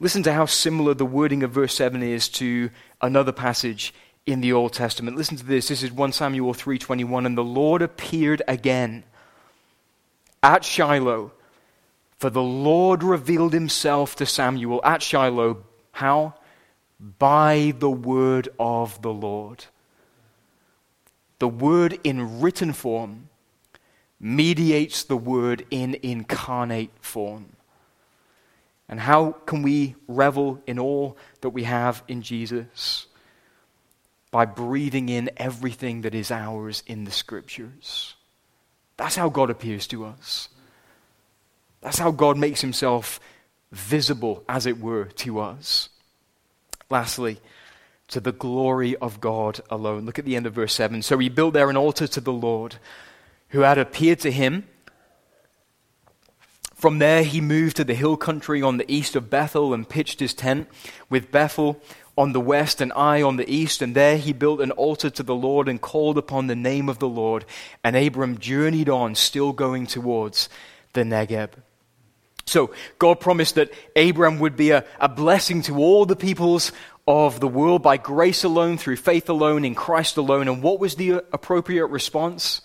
Listen 0.00 0.22
to 0.24 0.32
how 0.32 0.46
similar 0.46 0.94
the 0.94 1.06
wording 1.06 1.42
of 1.42 1.52
verse 1.52 1.74
7 1.74 2.02
is 2.02 2.28
to 2.30 2.70
another 3.00 3.32
passage 3.32 3.94
in 4.26 4.40
the 4.40 4.52
Old 4.52 4.72
Testament. 4.72 5.16
Listen 5.16 5.36
to 5.36 5.44
this. 5.44 5.68
This 5.68 5.82
is 5.82 5.92
1 5.92 6.12
Samuel 6.12 6.54
3:21 6.54 7.26
and 7.26 7.38
the 7.38 7.44
Lord 7.44 7.82
appeared 7.82 8.42
again 8.48 9.04
at 10.42 10.64
Shiloh 10.64 11.32
for 12.24 12.30
the 12.30 12.42
Lord 12.42 13.02
revealed 13.02 13.52
himself 13.52 14.16
to 14.16 14.24
Samuel 14.24 14.80
at 14.82 15.02
Shiloh 15.02 15.64
how 15.92 16.34
by 16.98 17.74
the 17.78 17.90
word 17.90 18.48
of 18.58 19.02
the 19.02 19.12
Lord. 19.12 19.66
The 21.38 21.48
word 21.48 21.98
in 22.02 22.40
written 22.40 22.72
form 22.72 23.28
mediates 24.18 25.02
the 25.02 25.18
word 25.18 25.66
in 25.70 25.96
incarnate 26.02 26.92
form. 27.00 27.56
And 28.88 29.00
how 29.00 29.32
can 29.46 29.62
we 29.62 29.94
revel 30.06 30.60
in 30.66 30.78
all 30.78 31.16
that 31.40 31.50
we 31.50 31.64
have 31.64 32.02
in 32.06 32.22
Jesus? 32.22 33.06
By 34.30 34.44
breathing 34.44 35.08
in 35.08 35.30
everything 35.36 36.02
that 36.02 36.14
is 36.14 36.30
ours 36.30 36.82
in 36.86 37.04
the 37.04 37.10
scriptures. 37.10 38.14
That's 38.96 39.16
how 39.16 39.28
God 39.28 39.50
appears 39.50 39.86
to 39.88 40.04
us. 40.04 40.48
That's 41.80 41.98
how 41.98 42.10
God 42.10 42.38
makes 42.38 42.60
himself 42.60 43.20
visible, 43.72 44.44
as 44.48 44.66
it 44.66 44.80
were, 44.80 45.04
to 45.04 45.40
us. 45.40 45.88
Lastly, 46.90 47.40
to 48.08 48.20
the 48.20 48.32
glory 48.32 48.96
of 48.96 49.20
God 49.20 49.60
alone. 49.70 50.04
Look 50.04 50.18
at 50.18 50.24
the 50.24 50.36
end 50.36 50.46
of 50.46 50.54
verse 50.54 50.74
7. 50.74 51.02
So 51.02 51.18
he 51.18 51.28
built 51.28 51.54
there 51.54 51.70
an 51.70 51.76
altar 51.76 52.06
to 52.06 52.20
the 52.20 52.32
Lord 52.32 52.76
who 53.48 53.60
had 53.60 53.78
appeared 53.78 54.20
to 54.20 54.30
him. 54.30 54.66
From 56.74 56.98
there, 56.98 57.22
he 57.22 57.40
moved 57.40 57.76
to 57.76 57.84
the 57.84 57.94
hill 57.94 58.16
country 58.16 58.60
on 58.60 58.76
the 58.76 58.90
east 58.92 59.16
of 59.16 59.30
Bethel 59.30 59.72
and 59.72 59.88
pitched 59.88 60.20
his 60.20 60.34
tent 60.34 60.68
with 61.08 61.30
Bethel 61.30 61.80
on 62.16 62.32
the 62.32 62.40
west 62.40 62.80
and 62.80 62.92
Ai 62.92 63.22
on 63.22 63.36
the 63.36 63.50
east. 63.50 63.80
And 63.80 63.94
there 63.94 64.18
he 64.18 64.32
built 64.32 64.60
an 64.60 64.72
altar 64.72 65.08
to 65.10 65.22
the 65.22 65.34
Lord 65.34 65.68
and 65.68 65.80
called 65.80 66.18
upon 66.18 66.46
the 66.46 66.56
name 66.56 66.88
of 66.88 66.98
the 66.98 67.08
Lord. 67.08 67.44
And 67.82 67.96
Abram 67.96 68.38
journeyed 68.38 68.88
on, 68.88 69.14
still 69.14 69.52
going 69.52 69.86
towards 69.86 70.48
the 70.92 71.02
Negeb. 71.02 71.50
So 72.46 72.74
God 72.98 73.20
promised 73.20 73.54
that 73.54 73.72
Abram 73.96 74.38
would 74.40 74.56
be 74.56 74.70
a, 74.70 74.84
a 75.00 75.08
blessing 75.08 75.62
to 75.62 75.78
all 75.78 76.04
the 76.04 76.16
peoples 76.16 76.72
of 77.06 77.40
the 77.40 77.48
world 77.48 77.82
by 77.82 77.96
grace 77.96 78.44
alone, 78.44 78.78
through 78.78 78.96
faith 78.96 79.28
alone, 79.28 79.64
in 79.64 79.74
Christ 79.74 80.16
alone. 80.16 80.48
And 80.48 80.62
what 80.62 80.80
was 80.80 80.96
the 80.96 81.22
appropriate 81.32 81.86
response? 81.86 82.60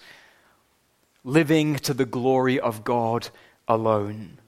living 1.23 1.75
to 1.75 1.93
the 1.93 2.05
glory 2.05 2.59
of 2.59 2.83
God 2.83 3.29
alone. 3.69 4.39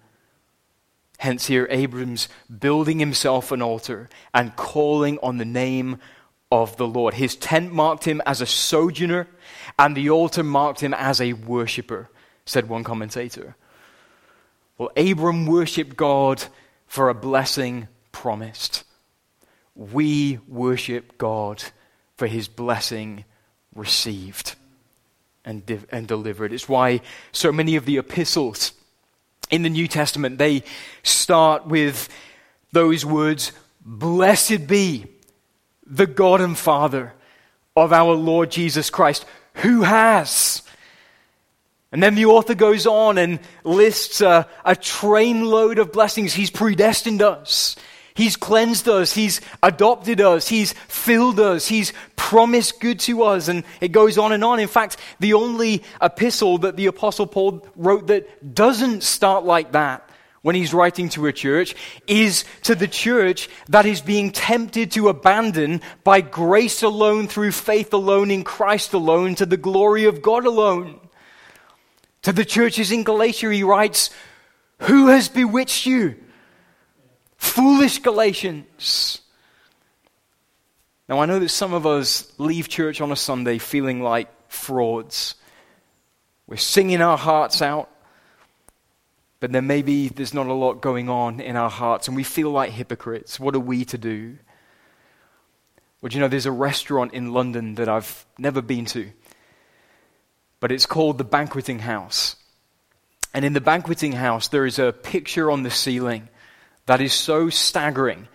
Hence, 1.19 1.45
here, 1.45 1.67
Abram's 1.69 2.27
building 2.49 2.97
himself 2.97 3.51
an 3.51 3.61
altar 3.61 4.09
and 4.33 4.55
calling 4.55 5.19
on 5.21 5.37
the 5.37 5.45
name 5.45 5.99
of 6.51 6.75
the 6.77 6.87
Lord. 6.87 7.13
His 7.13 7.35
tent 7.35 7.71
marked 7.71 8.05
him 8.05 8.21
as 8.25 8.41
a 8.41 8.47
sojourner, 8.47 9.27
and 9.77 9.95
the 9.95 10.09
altar 10.09 10.43
marked 10.43 10.79
him 10.81 10.95
as 10.95 11.21
a 11.21 11.33
worshiper, 11.33 12.09
said 12.45 12.67
one 12.67 12.83
commentator. 12.83 13.55
Well, 14.79 14.91
Abram 14.97 15.45
worshiped 15.45 15.95
God 15.95 16.43
for 16.87 17.09
a 17.09 17.13
blessing 17.13 17.87
promised. 18.11 18.83
We 19.75 20.39
worship 20.47 21.19
God 21.19 21.63
for 22.17 22.25
his 22.25 22.47
blessing 22.47 23.25
received 23.75 24.55
and, 25.45 25.65
de- 25.65 25.85
and 25.91 26.07
delivered. 26.07 26.51
It's 26.51 26.67
why 26.67 27.01
so 27.31 27.51
many 27.51 27.75
of 27.75 27.85
the 27.85 27.97
epistles 27.97 28.73
in 29.51 29.63
the 29.63 29.69
New 29.69 29.87
Testament, 29.87 30.37
they 30.37 30.63
start 31.03 31.67
with 31.67 32.09
those 32.71 33.05
words, 33.05 33.51
Blessed 33.85 34.67
be 34.67 35.05
the 35.85 36.07
God 36.07 36.41
and 36.41 36.57
Father 36.57 37.13
of 37.75 37.91
our 37.91 38.13
Lord 38.13 38.49
Jesus 38.49 38.89
Christ, 38.89 39.25
who 39.55 39.81
has. 39.81 40.63
And 41.91 42.01
then 42.01 42.15
the 42.15 42.25
author 42.25 42.55
goes 42.55 42.87
on 42.87 43.17
and 43.17 43.39
lists 43.63 44.21
a, 44.21 44.47
a 44.63 44.75
trainload 44.75 45.77
of 45.77 45.91
blessings. 45.91 46.33
He's 46.33 46.49
predestined 46.49 47.21
us. 47.21 47.75
He's 48.13 48.35
cleansed 48.35 48.89
us. 48.89 49.13
He's 49.13 49.41
adopted 49.63 50.21
us. 50.21 50.47
He's 50.47 50.73
filled 50.73 51.39
us. 51.39 51.67
He's 51.67 51.93
promised 52.15 52.79
good 52.79 52.99
to 53.01 53.23
us. 53.23 53.47
And 53.47 53.63
it 53.79 53.91
goes 53.91 54.17
on 54.17 54.31
and 54.31 54.43
on. 54.43 54.59
In 54.59 54.67
fact, 54.67 54.97
the 55.19 55.33
only 55.33 55.83
epistle 56.01 56.59
that 56.59 56.75
the 56.75 56.87
Apostle 56.87 57.27
Paul 57.27 57.65
wrote 57.75 58.07
that 58.07 58.53
doesn't 58.53 59.03
start 59.03 59.45
like 59.45 59.71
that 59.71 60.09
when 60.41 60.55
he's 60.55 60.73
writing 60.73 61.07
to 61.09 61.27
a 61.27 61.33
church 61.33 61.75
is 62.07 62.45
to 62.63 62.73
the 62.73 62.87
church 62.87 63.47
that 63.69 63.85
is 63.85 64.01
being 64.01 64.31
tempted 64.31 64.91
to 64.91 65.09
abandon 65.09 65.81
by 66.03 66.21
grace 66.21 66.83
alone, 66.83 67.27
through 67.27 67.51
faith 67.51 67.93
alone, 67.93 68.31
in 68.31 68.43
Christ 68.43 68.93
alone, 68.93 69.35
to 69.35 69.45
the 69.45 69.57
glory 69.57 70.05
of 70.05 70.21
God 70.21 70.45
alone. 70.45 70.99
To 72.23 72.33
the 72.33 72.45
churches 72.45 72.91
in 72.91 73.03
Galatia, 73.03 73.51
he 73.51 73.63
writes, 73.63 74.09
Who 74.79 75.07
has 75.07 75.29
bewitched 75.29 75.85
you? 75.85 76.15
Foolish 77.41 77.99
Galatians. 77.99 79.19
Now, 81.09 81.19
I 81.19 81.25
know 81.25 81.39
that 81.39 81.49
some 81.49 81.73
of 81.73 81.87
us 81.87 82.31
leave 82.37 82.69
church 82.69 83.01
on 83.01 83.11
a 83.11 83.15
Sunday 83.15 83.57
feeling 83.57 84.01
like 84.01 84.29
frauds. 84.47 85.33
We're 86.45 86.57
singing 86.57 87.01
our 87.01 87.17
hearts 87.17 87.63
out, 87.63 87.89
but 89.39 89.51
then 89.51 89.65
maybe 89.65 90.07
there's 90.07 90.35
not 90.35 90.45
a 90.47 90.53
lot 90.53 90.81
going 90.81 91.09
on 91.09 91.39
in 91.39 91.57
our 91.57 91.69
hearts, 91.69 92.07
and 92.07 92.15
we 92.15 92.23
feel 92.23 92.51
like 92.51 92.69
hypocrites. 92.69 93.39
What 93.39 93.55
are 93.55 93.59
we 93.59 93.85
to 93.85 93.97
do? 93.97 94.37
Well, 95.99 96.11
you 96.11 96.19
know, 96.19 96.27
there's 96.27 96.45
a 96.45 96.51
restaurant 96.51 97.13
in 97.13 97.33
London 97.33 97.75
that 97.75 97.89
I've 97.89 98.23
never 98.37 98.61
been 98.61 98.85
to, 98.85 99.11
but 100.59 100.71
it's 100.71 100.85
called 100.85 101.17
the 101.17 101.23
Banqueting 101.23 101.79
House. 101.79 102.35
And 103.33 103.43
in 103.43 103.53
the 103.53 103.61
Banqueting 103.61 104.13
House, 104.13 104.47
there 104.47 104.67
is 104.67 104.77
a 104.77 104.93
picture 104.93 105.49
on 105.49 105.63
the 105.63 105.71
ceiling 105.71 106.29
that 106.85 107.01
is 107.01 107.13
so 107.13 107.49
staggering 107.49 108.27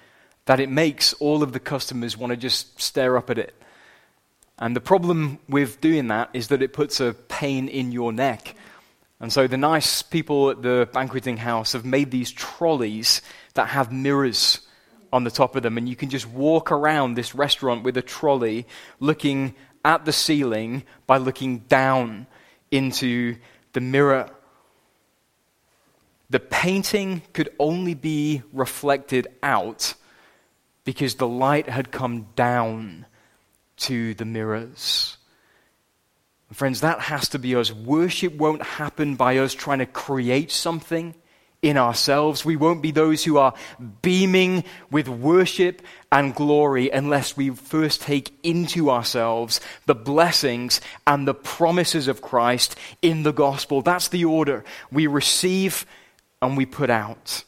that 0.46 0.61
it 0.61 0.70
makes 0.70 1.12
all 1.14 1.42
of 1.42 1.52
the 1.52 1.61
customers 1.61 2.16
want 2.16 2.30
to 2.30 2.37
just 2.37 2.80
stare 2.80 3.16
up 3.16 3.30
at 3.30 3.38
it. 3.38 3.54
And 4.59 4.74
the 4.74 4.80
problem 4.80 5.38
with 5.48 5.80
doing 5.80 6.09
that 6.09 6.30
is 6.32 6.48
that 6.48 6.62
it 6.62 6.72
puts 6.72 7.00
a 7.00 7.12
pain 7.12 7.68
in 7.68 7.92
your 7.92 8.12
neck. 8.12 8.54
And 9.20 9.32
so 9.32 9.46
the 9.46 9.56
nice 9.56 10.02
people 10.02 10.50
at 10.50 10.62
the 10.62 10.88
banqueting 10.92 11.37
house 11.37 11.72
have 11.72 11.85
made 11.85 12.11
these 12.11 12.30
trolleys 12.30 13.22
that 13.54 13.68
have 13.68 13.92
mirrors 13.92 14.61
on 15.12 15.24
the 15.24 15.30
top 15.30 15.56
of 15.56 15.62
them. 15.62 15.78
And 15.78 15.88
you 15.88 15.96
can 15.96 16.11
just 16.11 16.26
walk 16.26 16.70
around 16.70 17.14
this 17.14 17.35
restaurant 17.35 17.82
with 17.82 17.96
a 17.96 18.02
trolley 18.02 18.66
looking 19.00 19.54
at 19.85 20.04
the 20.04 20.12
ceiling 20.12 20.85
by 21.06 21.18
looking 21.18 21.59
down 21.61 22.26
into 22.70 23.37
the 23.72 23.80
mirror 23.80 24.30
the 26.30 26.40
painting 26.40 27.22
could 27.32 27.50
only 27.58 27.94
be 27.94 28.42
reflected 28.52 29.28
out 29.42 29.94
because 30.84 31.16
the 31.16 31.28
light 31.28 31.68
had 31.68 31.90
come 31.90 32.28
down 32.34 33.06
to 33.76 34.14
the 34.14 34.24
mirrors. 34.24 35.16
Friends, 36.52 36.80
that 36.80 37.00
has 37.00 37.28
to 37.30 37.38
be 37.38 37.56
us. 37.56 37.72
Worship 37.72 38.34
won't 38.34 38.62
happen 38.62 39.16
by 39.16 39.38
us 39.38 39.52
trying 39.52 39.80
to 39.80 39.86
create 39.86 40.52
something 40.52 41.14
in 41.60 41.76
ourselves. 41.76 42.44
We 42.44 42.54
won't 42.54 42.82
be 42.82 42.92
those 42.92 43.24
who 43.24 43.38
are 43.38 43.54
beaming 44.02 44.62
with 44.90 45.08
worship 45.08 45.82
and 46.12 46.34
glory 46.34 46.90
unless 46.90 47.36
we 47.36 47.50
first 47.50 48.02
take 48.02 48.32
into 48.44 48.90
ourselves 48.90 49.60
the 49.86 49.94
blessings 49.94 50.80
and 51.06 51.26
the 51.26 51.34
promises 51.34 52.06
of 52.06 52.22
Christ 52.22 52.76
in 53.02 53.24
the 53.24 53.32
gospel. 53.32 53.82
That's 53.82 54.08
the 54.08 54.24
order. 54.24 54.64
We 54.92 55.08
receive 55.08 55.84
and 56.46 56.56
we 56.56 56.66
put 56.66 56.90
out. 56.90 57.44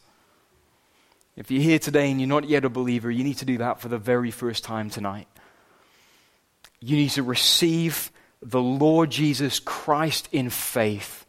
If 1.35 1.49
you're 1.49 1.63
here 1.63 1.79
today 1.79 2.11
and 2.11 2.19
you're 2.19 2.27
not 2.27 2.49
yet 2.49 2.65
a 2.65 2.69
believer, 2.69 3.09
you 3.09 3.23
need 3.23 3.37
to 3.37 3.45
do 3.45 3.57
that 3.59 3.79
for 3.79 3.87
the 3.87 3.97
very 3.97 4.29
first 4.29 4.63
time 4.63 4.89
tonight. 4.89 5.27
You 6.81 6.97
need 6.97 7.11
to 7.11 7.23
receive 7.23 8.11
the 8.41 8.61
Lord 8.61 9.09
Jesus 9.09 9.59
Christ 9.59 10.27
in 10.31 10.49
faith 10.49 11.25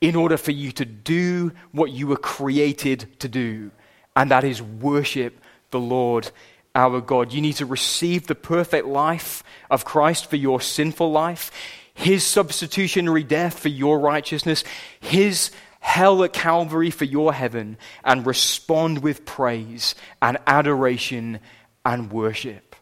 in 0.00 0.16
order 0.16 0.36
for 0.36 0.52
you 0.52 0.70
to 0.72 0.84
do 0.84 1.52
what 1.72 1.90
you 1.90 2.06
were 2.06 2.16
created 2.16 3.18
to 3.20 3.28
do, 3.28 3.70
and 4.14 4.30
that 4.30 4.44
is 4.44 4.62
worship 4.62 5.40
the 5.70 5.80
Lord 5.80 6.30
our 6.74 7.00
God. 7.00 7.32
You 7.32 7.40
need 7.40 7.56
to 7.56 7.66
receive 7.66 8.26
the 8.26 8.34
perfect 8.34 8.86
life 8.86 9.42
of 9.70 9.84
Christ 9.84 10.30
for 10.30 10.36
your 10.36 10.60
sinful 10.60 11.10
life, 11.10 11.50
his 11.92 12.24
substitutionary 12.24 13.24
death 13.24 13.58
for 13.58 13.68
your 13.68 13.98
righteousness, 13.98 14.62
his 15.00 15.50
hell 15.80 16.22
at 16.24 16.32
Calvary 16.32 16.90
for 16.90 17.04
your 17.04 17.32
heaven, 17.32 17.78
and 18.04 18.26
respond 18.26 19.02
with 19.02 19.24
praise 19.24 19.94
and 20.20 20.38
adoration 20.46 21.40
and 21.84 22.12
worship. 22.12 22.76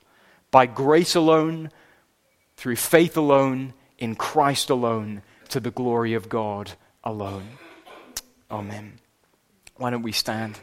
By 0.50 0.66
grace 0.66 1.14
alone, 1.14 1.70
through 2.56 2.76
faith 2.76 3.16
alone, 3.16 3.74
in 3.98 4.14
Christ 4.14 4.70
alone, 4.70 5.22
to 5.48 5.60
the 5.60 5.70
glory 5.70 6.14
of 6.14 6.28
God 6.28 6.72
alone. 7.04 7.58
Amen. 8.50 8.98
Why 9.76 9.90
don't 9.90 10.02
we 10.02 10.12
stand? 10.12 10.58